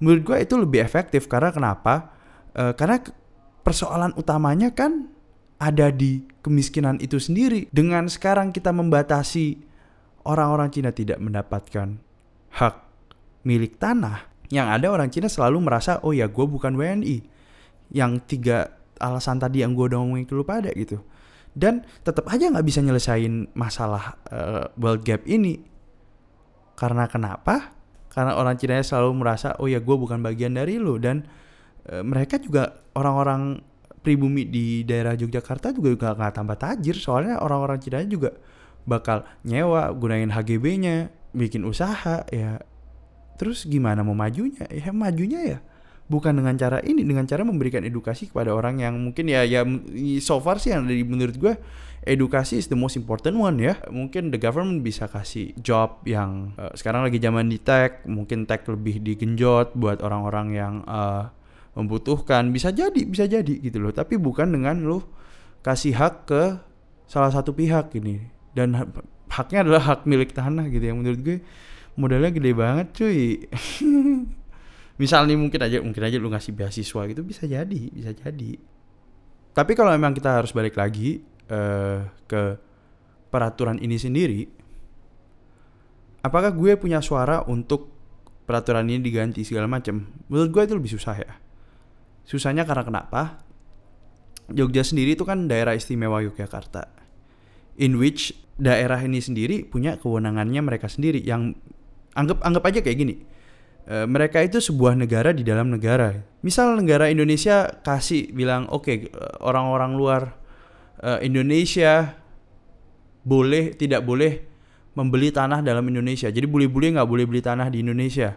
Menurut 0.00 0.22
gue 0.24 0.36
itu 0.44 0.54
lebih 0.56 0.80
efektif. 0.84 1.26
Karena 1.26 1.50
kenapa? 1.50 2.14
Uh, 2.56 2.72
karena 2.72 3.02
persoalan 3.66 4.14
utamanya 4.14 4.70
kan 4.72 5.10
ada 5.56 5.88
di 5.88 6.24
kemiskinan 6.44 7.00
itu 7.00 7.16
sendiri. 7.16 7.66
Dengan 7.72 8.06
sekarang 8.06 8.52
kita 8.52 8.70
membatasi 8.70 9.58
orang-orang 10.28 10.68
Cina 10.68 10.90
tidak 10.92 11.22
mendapatkan 11.22 11.96
hak 12.56 12.74
milik 13.46 13.78
tanah 13.78 14.35
yang 14.50 14.70
ada 14.70 14.86
orang 14.90 15.10
Cina 15.10 15.26
selalu 15.26 15.62
merasa 15.62 15.98
oh 16.06 16.14
ya 16.14 16.30
gue 16.30 16.46
bukan 16.46 16.78
WNI 16.78 17.16
yang 17.94 18.22
tiga 18.22 18.76
alasan 18.98 19.38
tadi 19.42 19.62
yang 19.62 19.76
gue 19.76 19.92
udah 19.92 19.98
ngomongin 20.00 20.26
dulu 20.26 20.46
pada 20.46 20.70
gitu. 20.72 21.02
Dan 21.56 21.88
tetap 22.04 22.28
aja 22.28 22.52
nggak 22.52 22.66
bisa 22.66 22.84
nyelesain 22.84 23.48
masalah 23.56 24.20
uh, 24.28 24.68
wealth 24.76 25.02
gap 25.02 25.24
ini. 25.24 25.64
Karena 26.76 27.08
kenapa? 27.08 27.72
Karena 28.12 28.36
orang 28.36 28.60
Cina 28.60 28.80
selalu 28.80 29.24
merasa 29.24 29.56
oh 29.60 29.68
ya 29.68 29.80
gue 29.80 29.96
bukan 29.96 30.20
bagian 30.20 30.52
dari 30.56 30.76
lo 30.76 31.00
dan 31.00 31.24
uh, 31.88 32.04
mereka 32.04 32.36
juga 32.36 32.84
orang-orang 32.92 33.60
pribumi 34.04 34.46
di 34.46 34.86
daerah 34.86 35.18
Yogyakarta 35.18 35.74
juga 35.74 35.96
gak, 35.96 36.14
gak 36.20 36.32
tambah 36.36 36.56
tajir. 36.60 36.96
Soalnya 37.00 37.40
orang-orang 37.40 37.80
Cina 37.80 38.04
juga 38.04 38.36
bakal 38.86 39.26
nyewa 39.42 39.90
gunain 39.96 40.30
HGB-nya 40.30 41.10
bikin 41.34 41.66
usaha 41.66 42.22
ya 42.30 42.62
terus 43.36 43.68
gimana 43.68 44.02
mau 44.02 44.16
majunya? 44.16 44.64
Ya 44.72 44.90
majunya 44.90 45.40
ya. 45.56 45.58
Bukan 46.06 46.38
dengan 46.38 46.54
cara 46.54 46.78
ini 46.86 47.02
dengan 47.02 47.26
cara 47.26 47.42
memberikan 47.42 47.82
edukasi 47.82 48.30
kepada 48.30 48.54
orang 48.54 48.78
yang 48.78 48.94
mungkin 48.94 49.26
ya 49.26 49.42
ya 49.42 49.66
so 50.22 50.38
far 50.38 50.62
sih 50.62 50.70
yang 50.70 50.86
dari 50.86 51.02
menurut 51.02 51.34
gue 51.34 51.54
edukasi 52.06 52.62
is 52.62 52.70
the 52.70 52.78
most 52.78 52.94
important 52.94 53.34
one 53.34 53.58
ya. 53.58 53.74
Mungkin 53.90 54.30
the 54.30 54.38
government 54.38 54.86
bisa 54.86 55.10
kasih 55.10 55.50
job 55.58 56.06
yang 56.06 56.54
uh, 56.56 56.70
sekarang 56.78 57.02
lagi 57.02 57.18
zaman 57.18 57.50
di 57.50 57.58
tech 57.58 58.06
mungkin 58.06 58.46
tech 58.46 58.62
lebih 58.70 59.02
digenjot 59.02 59.74
buat 59.74 59.98
orang-orang 60.00 60.46
yang 60.54 60.74
uh, 60.86 61.28
membutuhkan. 61.74 62.54
Bisa 62.54 62.70
jadi 62.70 63.02
bisa 63.02 63.26
jadi 63.26 63.54
gitu 63.58 63.82
loh. 63.82 63.90
Tapi 63.90 64.14
bukan 64.16 64.54
dengan 64.54 64.86
lo 64.86 65.10
kasih 65.66 65.98
hak 65.98 66.14
ke 66.30 66.42
salah 67.10 67.34
satu 67.34 67.50
pihak 67.50 67.90
ini. 67.98 68.22
Dan 68.54 68.78
haknya 69.28 69.66
adalah 69.66 69.82
hak 69.92 70.06
milik 70.06 70.32
tanah 70.32 70.70
gitu 70.70 70.86
yang 70.86 71.02
menurut 71.02 71.20
gue 71.20 71.38
modalnya 71.96 72.30
gede 72.32 72.52
banget 72.52 72.86
cuy. 72.96 73.44
Misal 75.00 75.28
nih 75.28 75.36
mungkin 75.36 75.60
aja 75.60 75.80
mungkin 75.84 76.02
aja 76.08 76.16
lu 76.16 76.32
ngasih 76.32 76.56
beasiswa 76.56 77.00
gitu 77.08 77.20
bisa 77.20 77.44
jadi 77.44 77.82
bisa 77.92 78.12
jadi. 78.16 78.56
Tapi 79.52 79.72
kalau 79.72 79.92
memang 79.92 80.16
kita 80.16 80.40
harus 80.40 80.52
balik 80.52 80.76
lagi 80.76 81.20
uh, 81.48 82.04
ke 82.28 82.42
peraturan 83.28 83.76
ini 83.80 83.96
sendiri 84.00 84.48
apakah 86.24 86.52
gue 86.52 86.76
punya 86.80 87.04
suara 87.04 87.44
untuk 87.44 87.92
peraturan 88.48 88.88
ini 88.88 89.02
diganti 89.02 89.44
segala 89.44 89.68
macam 89.68 90.06
menurut 90.32 90.48
gue 90.48 90.62
itu 90.64 90.74
lebih 90.76 90.92
susah 90.96 91.16
ya. 91.16 91.32
Susahnya 92.26 92.66
karena 92.66 92.82
kenapa? 92.82 93.22
Jogja 94.50 94.86
sendiri 94.86 95.18
itu 95.18 95.26
kan 95.26 95.50
daerah 95.50 95.74
istimewa 95.74 96.22
Yogyakarta 96.22 96.96
in 97.76 98.00
which 98.00 98.32
daerah 98.56 99.00
ini 99.04 99.20
sendiri 99.20 99.68
punya 99.68 100.00
kewenangannya 100.00 100.60
mereka 100.64 100.88
sendiri 100.88 101.20
yang 101.20 101.56
anggap 102.16 102.40
anggap 102.40 102.64
aja 102.72 102.80
kayak 102.80 102.98
gini 102.98 103.14
Eh, 103.86 104.02
mereka 104.02 104.42
itu 104.42 104.58
sebuah 104.58 104.98
negara 104.98 105.30
di 105.30 105.46
dalam 105.46 105.70
negara. 105.70 106.10
Misal 106.42 106.74
negara 106.74 107.06
Indonesia 107.06 107.70
kasih 107.86 108.34
bilang 108.34 108.66
oke 108.66 108.82
okay, 108.82 108.96
orang-orang 109.38 109.94
luar 109.94 110.22
uh, 111.06 111.22
Indonesia 111.22 112.18
boleh 113.22 113.78
tidak 113.78 114.02
boleh 114.02 114.42
membeli 114.98 115.30
tanah 115.30 115.62
dalam 115.62 115.86
Indonesia. 115.86 116.26
Jadi 116.26 116.50
bule-bule 116.50 116.98
nggak 116.98 117.06
boleh 117.06 117.30
beli 117.30 117.38
tanah 117.38 117.70
di 117.70 117.86
Indonesia. 117.86 118.34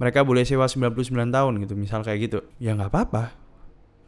Mereka 0.00 0.24
boleh 0.24 0.48
sewa 0.48 0.64
99 0.64 0.96
tahun 1.28 1.52
gitu, 1.60 1.76
misal 1.76 2.00
kayak 2.00 2.32
gitu. 2.32 2.38
Ya 2.56 2.72
nggak 2.72 2.88
apa-apa. 2.88 3.36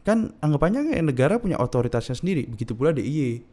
Kan 0.01 0.33
anggapannya 0.41 0.89
negara 1.05 1.37
punya 1.37 1.61
otoritasnya 1.61 2.17
sendiri. 2.17 2.49
Begitu 2.49 2.73
pula 2.73 2.89
DIY. 2.97 3.45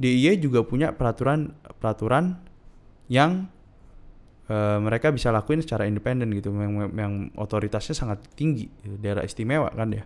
DIY 0.00 0.40
juga 0.40 0.64
punya 0.64 0.96
peraturan 0.96 1.52
peraturan 1.76 2.40
yang 3.12 3.52
uh, 4.48 4.78
mereka 4.80 5.12
bisa 5.14 5.30
lakuin 5.30 5.60
secara 5.60 5.88
independen 5.88 6.32
gitu 6.36 6.52
yang, 6.52 6.90
yang 6.92 7.12
otoritasnya 7.38 7.94
sangat 7.96 8.24
tinggi 8.34 8.68
daerah 9.00 9.24
istimewa 9.24 9.70
kan 9.72 9.92
ya. 9.92 10.04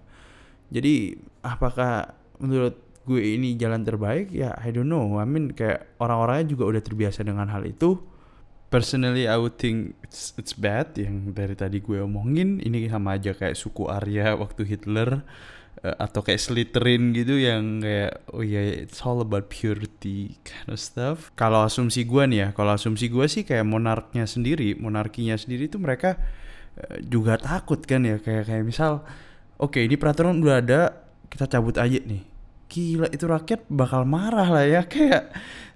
Jadi 0.68 1.16
apakah 1.42 2.12
menurut 2.42 2.77
gue 3.09 3.22
ini 3.24 3.57
jalan 3.57 3.83
terbaik? 3.83 4.29
Ya 4.29 4.53
I 4.61 4.68
don't 4.68 4.87
know. 4.87 5.16
I 5.16 5.24
mean 5.24 5.57
kayak 5.57 5.96
orang-orangnya 5.96 6.53
juga 6.53 6.64
udah 6.68 6.83
terbiasa 6.85 7.24
dengan 7.24 7.48
hal 7.48 7.64
itu. 7.64 7.96
Personally 8.68 9.24
I 9.24 9.40
would 9.40 9.57
think 9.57 9.96
it's, 10.05 10.37
it's 10.37 10.53
bad 10.53 10.92
yang 11.01 11.33
dari 11.33 11.57
tadi 11.57 11.81
gue 11.81 12.05
omongin. 12.05 12.61
Ini 12.61 12.92
sama 12.92 13.16
aja 13.16 13.33
kayak 13.33 13.57
suku 13.57 13.88
Arya 13.88 14.37
waktu 14.37 14.68
Hitler 14.68 15.24
uh, 15.85 15.97
atau 15.99 16.21
kayak 16.25 16.41
Slytherin 16.41 17.14
gitu 17.14 17.38
yang 17.38 17.83
kayak 17.83 18.27
oh 18.35 18.43
ya 18.43 18.61
yeah, 18.61 18.87
it's 18.87 19.03
all 19.05 19.23
about 19.23 19.51
purity 19.53 20.38
kind 20.43 20.69
of 20.71 20.79
stuff. 20.81 21.31
Kalau 21.38 21.67
asumsi 21.67 22.07
gue 22.07 22.23
nih 22.27 22.38
ya, 22.38 22.49
kalau 22.57 22.75
asumsi 22.75 23.07
gue 23.12 23.27
sih 23.31 23.43
kayak 23.47 23.67
monarknya 23.67 24.27
sendiri, 24.27 24.75
monarkinya 24.79 25.37
sendiri 25.38 25.71
tuh 25.71 25.83
mereka 25.83 26.19
uh, 26.79 26.99
juga 27.05 27.38
takut 27.38 27.79
kan 27.85 28.03
ya 28.03 28.19
kayak 28.19 28.49
kayak 28.49 28.64
misal 28.67 29.05
oke 29.59 29.79
okay, 29.79 29.87
ini 29.87 29.95
peraturan 29.95 30.43
udah 30.43 30.57
ada 30.62 30.81
kita 31.29 31.47
cabut 31.47 31.79
aja 31.79 32.01
nih. 32.03 32.25
Gila 32.69 33.09
itu 33.09 33.25
rakyat 33.25 33.64
bakal 33.73 34.05
marah 34.05 34.49
lah 34.49 34.64
ya 34.64 34.83
kayak 34.93 35.31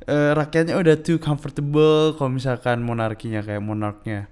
uh, 0.08 0.32
rakyatnya 0.36 0.76
udah 0.76 0.96
too 1.00 1.20
comfortable 1.20 2.16
kalau 2.16 2.30
misalkan 2.32 2.80
monarkinya 2.84 3.44
kayak 3.44 3.60
monarknya 3.60 4.31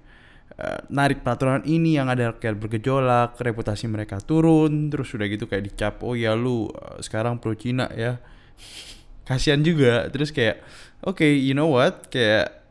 narik 0.91 1.25
peraturan 1.25 1.65
ini 1.65 1.97
yang 1.97 2.11
ada 2.11 2.35
kayak 2.37 2.57
bergejolak, 2.61 3.39
reputasi 3.39 3.89
mereka 3.89 4.21
turun, 4.21 4.93
terus 4.93 5.09
sudah 5.09 5.25
gitu 5.25 5.49
kayak 5.49 5.73
dicap, 5.73 6.01
oh 6.05 6.13
ya 6.13 6.37
lu 6.37 6.69
uh, 6.69 6.99
sekarang 7.01 7.41
pro 7.41 7.57
Cina 7.57 7.89
ya. 7.93 8.21
Kasihan 9.27 9.61
juga, 9.61 10.09
terus 10.09 10.33
kayak 10.33 10.59
oke, 11.05 11.21
okay, 11.21 11.33
you 11.33 11.53
know 11.55 11.71
what? 11.71 12.09
Kayak 12.09 12.65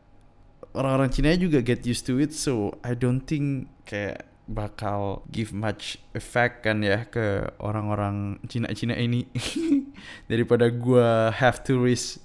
orang-orang 0.75 1.09
Cina 1.11 1.33
juga 1.35 1.59
get 1.59 1.83
used 1.83 2.07
to 2.07 2.19
it, 2.21 2.31
so 2.31 2.75
I 2.85 2.95
don't 2.95 3.23
think 3.23 3.71
kayak 3.87 4.31
bakal 4.51 5.23
give 5.31 5.55
much 5.55 5.95
effect 6.11 6.67
kan 6.67 6.83
ya 6.83 7.07
ke 7.07 7.55
orang-orang 7.63 8.41
Cina-Cina 8.51 8.99
ini 8.99 9.23
daripada 10.31 10.67
gua 10.67 11.31
have 11.31 11.63
to 11.63 11.79
risk 11.79 12.19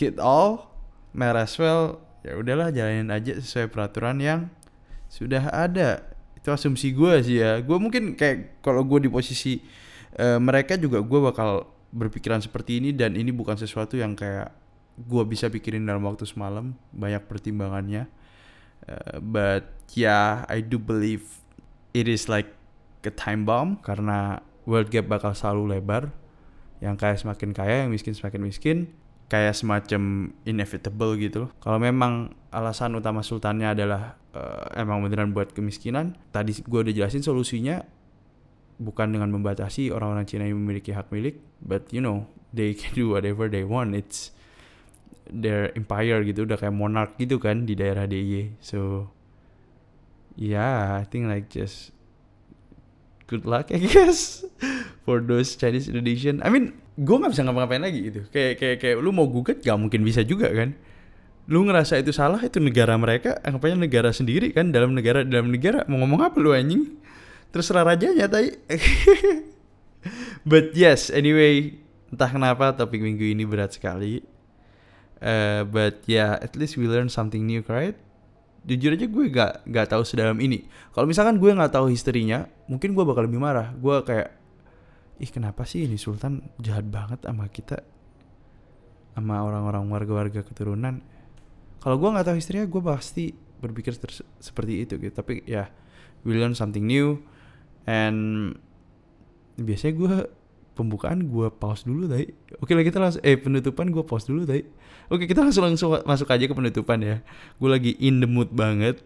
it 0.00 0.16
all 0.18 0.72
might 1.12 1.36
as 1.36 1.54
well 1.60 2.00
ya 2.24 2.36
udahlah 2.36 2.72
jalanin 2.72 3.12
aja 3.12 3.36
sesuai 3.38 3.68
peraturan 3.68 4.18
yang 4.18 4.40
sudah 5.10 5.50
ada. 5.50 6.06
Itu 6.38 6.54
asumsi 6.54 6.94
gue 6.94 7.12
sih 7.26 7.42
ya. 7.42 7.58
Gue 7.60 7.76
mungkin 7.76 8.14
kayak 8.14 8.62
kalau 8.62 8.86
gue 8.86 9.04
di 9.04 9.10
posisi 9.10 9.60
uh, 10.16 10.38
mereka 10.38 10.78
juga 10.78 11.02
gue 11.02 11.20
bakal 11.20 11.66
berpikiran 11.90 12.38
seperti 12.38 12.78
ini 12.78 12.94
dan 12.94 13.18
ini 13.18 13.34
bukan 13.34 13.58
sesuatu 13.58 13.98
yang 13.98 14.14
kayak 14.14 14.54
gue 14.96 15.22
bisa 15.26 15.50
pikirin 15.50 15.84
dalam 15.84 16.06
waktu 16.06 16.24
semalam. 16.24 16.72
Banyak 16.94 17.26
pertimbangannya. 17.26 18.06
Uh, 18.86 19.18
but 19.20 19.68
yeah 19.92 20.48
I 20.48 20.64
do 20.64 20.80
believe 20.80 21.42
it 21.92 22.08
is 22.08 22.30
like 22.30 22.48
a 23.04 23.12
time 23.12 23.44
bomb 23.44 23.82
karena 23.84 24.40
world 24.64 24.88
gap 24.88 25.10
bakal 25.10 25.34
selalu 25.34 25.76
lebar. 25.76 26.14
Yang 26.80 26.96
kaya 26.96 27.14
semakin 27.20 27.50
kaya 27.52 27.74
yang 27.84 27.90
miskin 27.92 28.16
semakin 28.16 28.40
miskin 28.40 28.78
kayak 29.30 29.54
semacam 29.54 30.34
inevitable 30.42 31.14
gitu 31.14 31.46
loh. 31.46 31.50
Kalau 31.62 31.78
memang 31.78 32.34
alasan 32.50 32.98
utama 32.98 33.22
sultannya 33.22 33.70
adalah 33.78 34.18
uh, 34.34 34.74
emang 34.74 35.06
beneran 35.06 35.30
buat 35.30 35.54
kemiskinan, 35.54 36.18
tadi 36.34 36.58
gue 36.58 36.80
udah 36.82 36.90
jelasin 36.90 37.22
solusinya 37.22 37.86
bukan 38.82 39.14
dengan 39.14 39.30
membatasi 39.30 39.94
orang-orang 39.94 40.26
Cina 40.26 40.50
yang 40.50 40.58
memiliki 40.58 40.90
hak 40.90 41.14
milik, 41.14 41.38
but 41.62 41.86
you 41.94 42.02
know 42.02 42.26
they 42.50 42.74
can 42.74 42.90
do 42.90 43.14
whatever 43.14 43.46
they 43.46 43.62
want. 43.62 43.94
It's 43.94 44.34
their 45.30 45.70
empire 45.78 46.26
gitu, 46.26 46.42
udah 46.42 46.58
kayak 46.58 46.74
monarch 46.74 47.14
gitu 47.22 47.38
kan 47.38 47.70
di 47.70 47.78
daerah 47.78 48.10
DIY. 48.10 48.58
So 48.58 49.14
yeah, 50.34 50.98
I 50.98 51.06
think 51.06 51.30
like 51.30 51.46
just 51.54 51.94
good 53.30 53.46
luck 53.46 53.70
I 53.70 53.78
guess 53.78 54.42
for 55.06 55.22
those 55.22 55.54
Chinese 55.54 55.86
Indonesian. 55.86 56.42
I 56.42 56.50
mean 56.50 56.74
gue 56.98 57.16
nggak 57.16 57.32
bisa 57.32 57.42
ngapa-ngapain 57.46 57.82
lagi 57.82 58.00
gitu. 58.10 58.20
Kayak 58.34 58.52
kayak 58.58 58.76
kayak 58.82 58.96
lu 58.98 59.10
mau 59.14 59.26
gugat 59.30 59.62
gak 59.62 59.78
mungkin 59.78 60.02
bisa 60.02 60.26
juga 60.26 60.50
kan. 60.50 60.74
Lu 61.50 61.66
ngerasa 61.66 61.98
itu 61.98 62.10
salah 62.10 62.38
itu 62.42 62.58
negara 62.58 62.94
mereka 62.98 63.38
anggapnya 63.42 63.86
negara 63.86 64.10
sendiri 64.10 64.50
kan 64.50 64.74
dalam 64.74 64.94
negara 64.94 65.22
dalam 65.22 65.50
negara. 65.50 65.86
Mau 65.86 66.02
ngomong 66.02 66.20
apa 66.26 66.36
lu 66.42 66.50
anjing? 66.50 66.98
Terserah 67.50 67.82
rajanya 67.82 68.30
tadi 68.30 68.54
but 70.50 70.70
yes 70.70 71.10
anyway 71.10 71.74
entah 72.14 72.30
kenapa 72.30 72.70
topik 72.78 73.02
minggu 73.02 73.26
ini 73.34 73.42
berat 73.42 73.74
sekali. 73.74 74.22
Uh, 75.20 75.68
but 75.68 76.00
yeah 76.08 76.40
at 76.40 76.56
least 76.56 76.80
we 76.80 76.86
learn 76.86 77.10
something 77.10 77.44
new 77.44 77.60
right? 77.66 77.98
Jujur 78.64 78.92
aja 78.92 79.08
gue 79.08 79.24
gak 79.32 79.66
gak 79.66 79.90
tahu 79.90 80.04
sedalam 80.06 80.38
ini. 80.38 80.68
Kalau 80.94 81.08
misalkan 81.08 81.40
gue 81.40 81.50
nggak 81.50 81.72
tahu 81.74 81.88
historinya 81.88 82.44
mungkin 82.68 82.92
gue 82.92 83.04
bakal 83.08 83.24
lebih 83.24 83.40
marah. 83.40 83.72
Gue 83.74 84.04
kayak 84.04 84.39
ih 85.20 85.30
kenapa 85.30 85.68
sih 85.68 85.84
ini 85.84 86.00
Sultan 86.00 86.40
jahat 86.56 86.88
banget 86.88 87.22
sama 87.28 87.46
kita? 87.52 87.84
Sama 89.12 89.44
orang-orang 89.44 89.84
warga-warga 89.92 90.40
keturunan? 90.40 91.04
Kalau 91.80 91.96
gue 92.00 92.08
nggak 92.08 92.26
tahu 92.26 92.36
istrinya 92.40 92.64
gue 92.64 92.82
pasti 92.82 93.36
berpikir 93.60 93.92
seperti 94.40 94.88
itu 94.88 94.96
gitu. 94.96 95.12
Tapi 95.12 95.44
ya 95.44 95.68
we 96.24 96.32
learn 96.32 96.56
something 96.56 96.88
new. 96.88 97.20
And 97.84 98.56
biasanya 99.60 99.94
gue 99.96 100.14
pembukaan 100.72 101.28
gue 101.28 101.52
pause 101.52 101.84
dulu 101.84 102.08
tadi 102.08 102.32
oke 102.56 102.72
lah 102.72 102.80
kita 102.80 102.96
langsung 102.96 103.20
eh 103.20 103.36
penutupan 103.36 103.92
gue 103.92 104.00
pause 104.00 104.32
dulu 104.32 104.48
tadi 104.48 104.64
oke 105.12 105.28
kita 105.28 105.44
langsung 105.44 105.68
langsung 105.68 105.92
masuk 106.08 106.32
aja 106.32 106.48
ke 106.48 106.54
penutupan 106.56 107.04
ya. 107.04 107.16
Gue 107.60 107.68
lagi 107.68 107.92
in 108.00 108.24
the 108.24 108.28
mood 108.30 108.56
banget. 108.56 109.04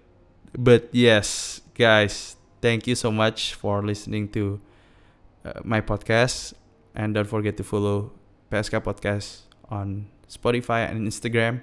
But 0.54 0.94
yes 0.94 1.58
guys 1.74 2.38
thank 2.62 2.86
you 2.86 2.94
so 2.94 3.10
much 3.10 3.58
for 3.58 3.82
listening 3.82 4.30
to 4.38 4.62
uh, 5.44 5.60
my 5.62 5.80
podcast 5.84 6.56
and 6.96 7.12
don't 7.12 7.28
forget 7.28 7.56
to 7.60 7.64
follow 7.64 8.12
PSK 8.48 8.80
Podcast 8.80 9.46
on 9.68 10.08
Spotify 10.26 10.88
and 10.88 11.04
Instagram. 11.04 11.62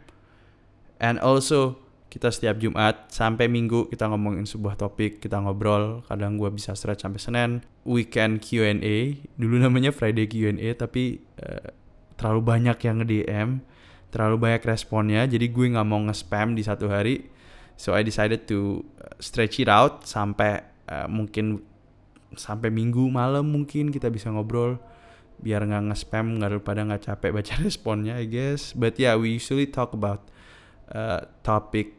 And 1.02 1.17
also 1.17 1.82
kita 2.12 2.28
setiap 2.28 2.60
Jumat 2.60 3.08
sampai 3.10 3.48
Minggu 3.48 3.88
kita 3.88 4.06
ngomongin 4.12 4.44
sebuah 4.44 4.76
topik, 4.76 5.24
kita 5.24 5.39
ngobrol. 5.39 6.04
Kadang 6.06 6.36
gue 6.36 6.52
bisa 6.52 6.76
stretch 6.76 7.08
sampai 7.08 7.22
Senin. 7.24 7.52
Weekend 7.88 8.44
Q&A, 8.44 9.17
dulu 9.39 9.58
namanya 9.58 9.89
Friday 9.96 10.28
Q&A, 10.28 10.76
tapi 10.76 11.24
uh, 11.39 11.72
terlalu 12.20 12.41
banyak 12.46 12.78
yang 12.86 13.02
nge-DM, 13.02 13.50
terlalu 14.13 14.38
banyak 14.38 14.62
responnya, 14.67 15.26
jadi 15.26 15.50
gue 15.50 15.65
nggak 15.74 15.88
mau 15.88 15.98
nge-spam 16.06 16.54
di 16.54 16.62
satu 16.62 16.91
hari. 16.91 17.32
So 17.80 17.98
I 17.98 18.06
decided 18.06 18.46
to 18.54 18.86
eh, 19.02 19.17
stretch 19.17 19.58
it 19.58 19.65
out 19.65 20.06
sampai 20.06 20.62
uh, 20.86 21.10
mungkin 21.10 21.65
sampai 22.36 22.72
Minggu 22.72 23.08
malam 23.12 23.52
mungkin 23.52 23.91
kita 23.91 24.08
bisa 24.08 24.32
ngobrol. 24.32 24.80
Biar 25.41 25.65
nggak 25.65 25.89
nge-spam 25.91 26.38
nggak 26.38 26.62
pada 26.62 26.86
nggak 26.86 27.02
capek 27.10 27.32
baca 27.34 27.54
responnya 27.65 28.15
I 28.17 28.30
guess. 28.30 28.72
But 28.78 28.96
yeah 29.02 29.17
we 29.17 29.36
usually 29.36 29.67
talk 29.67 29.91
about 29.91 30.30
uh, 30.94 31.28
topic 31.41 31.98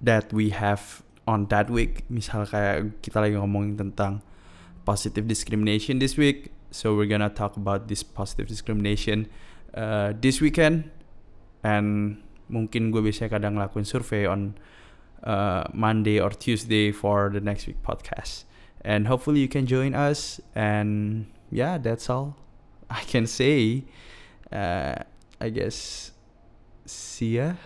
that 0.00 0.30
we 0.30 0.54
have 0.54 1.02
on 1.26 1.50
that 1.50 1.68
week. 1.68 2.06
Misal 2.08 2.46
kayak 2.46 3.02
kita 3.02 3.18
lagi 3.18 3.34
ngomongin 3.34 3.76
tentang 3.76 4.22
positive 4.86 5.26
discrimination 5.26 5.98
this 5.98 6.14
week. 6.14 6.54
So 6.70 6.94
we're 6.94 7.10
gonna 7.10 7.32
talk 7.32 7.58
about 7.58 7.90
this 7.90 8.06
positive 8.06 8.46
discrimination 8.46 9.26
uh, 9.74 10.14
this 10.14 10.38
weekend. 10.38 10.88
And 11.66 12.22
mungkin 12.46 12.94
gue 12.94 13.02
biasanya 13.02 13.42
kadang 13.42 13.58
ngelakuin 13.58 13.82
survey 13.82 14.22
on 14.22 14.54
uh, 15.26 15.66
Monday 15.74 16.22
or 16.22 16.30
Tuesday 16.30 16.94
for 16.94 17.26
the 17.34 17.42
next 17.42 17.66
week 17.66 17.82
podcast 17.82 18.45
and 18.86 19.08
hopefully 19.08 19.40
you 19.40 19.48
can 19.48 19.66
join 19.66 19.92
us. 19.94 20.40
And 20.54 21.26
yeah 21.50 21.76
that's 21.76 22.08
all 22.08 22.36
I 22.88 23.02
can 23.02 23.26
say. 23.26 23.84
Uh, 24.50 24.94
I 25.40 25.50
guess 25.50 26.12
see 26.86 27.36
ya 27.36 27.58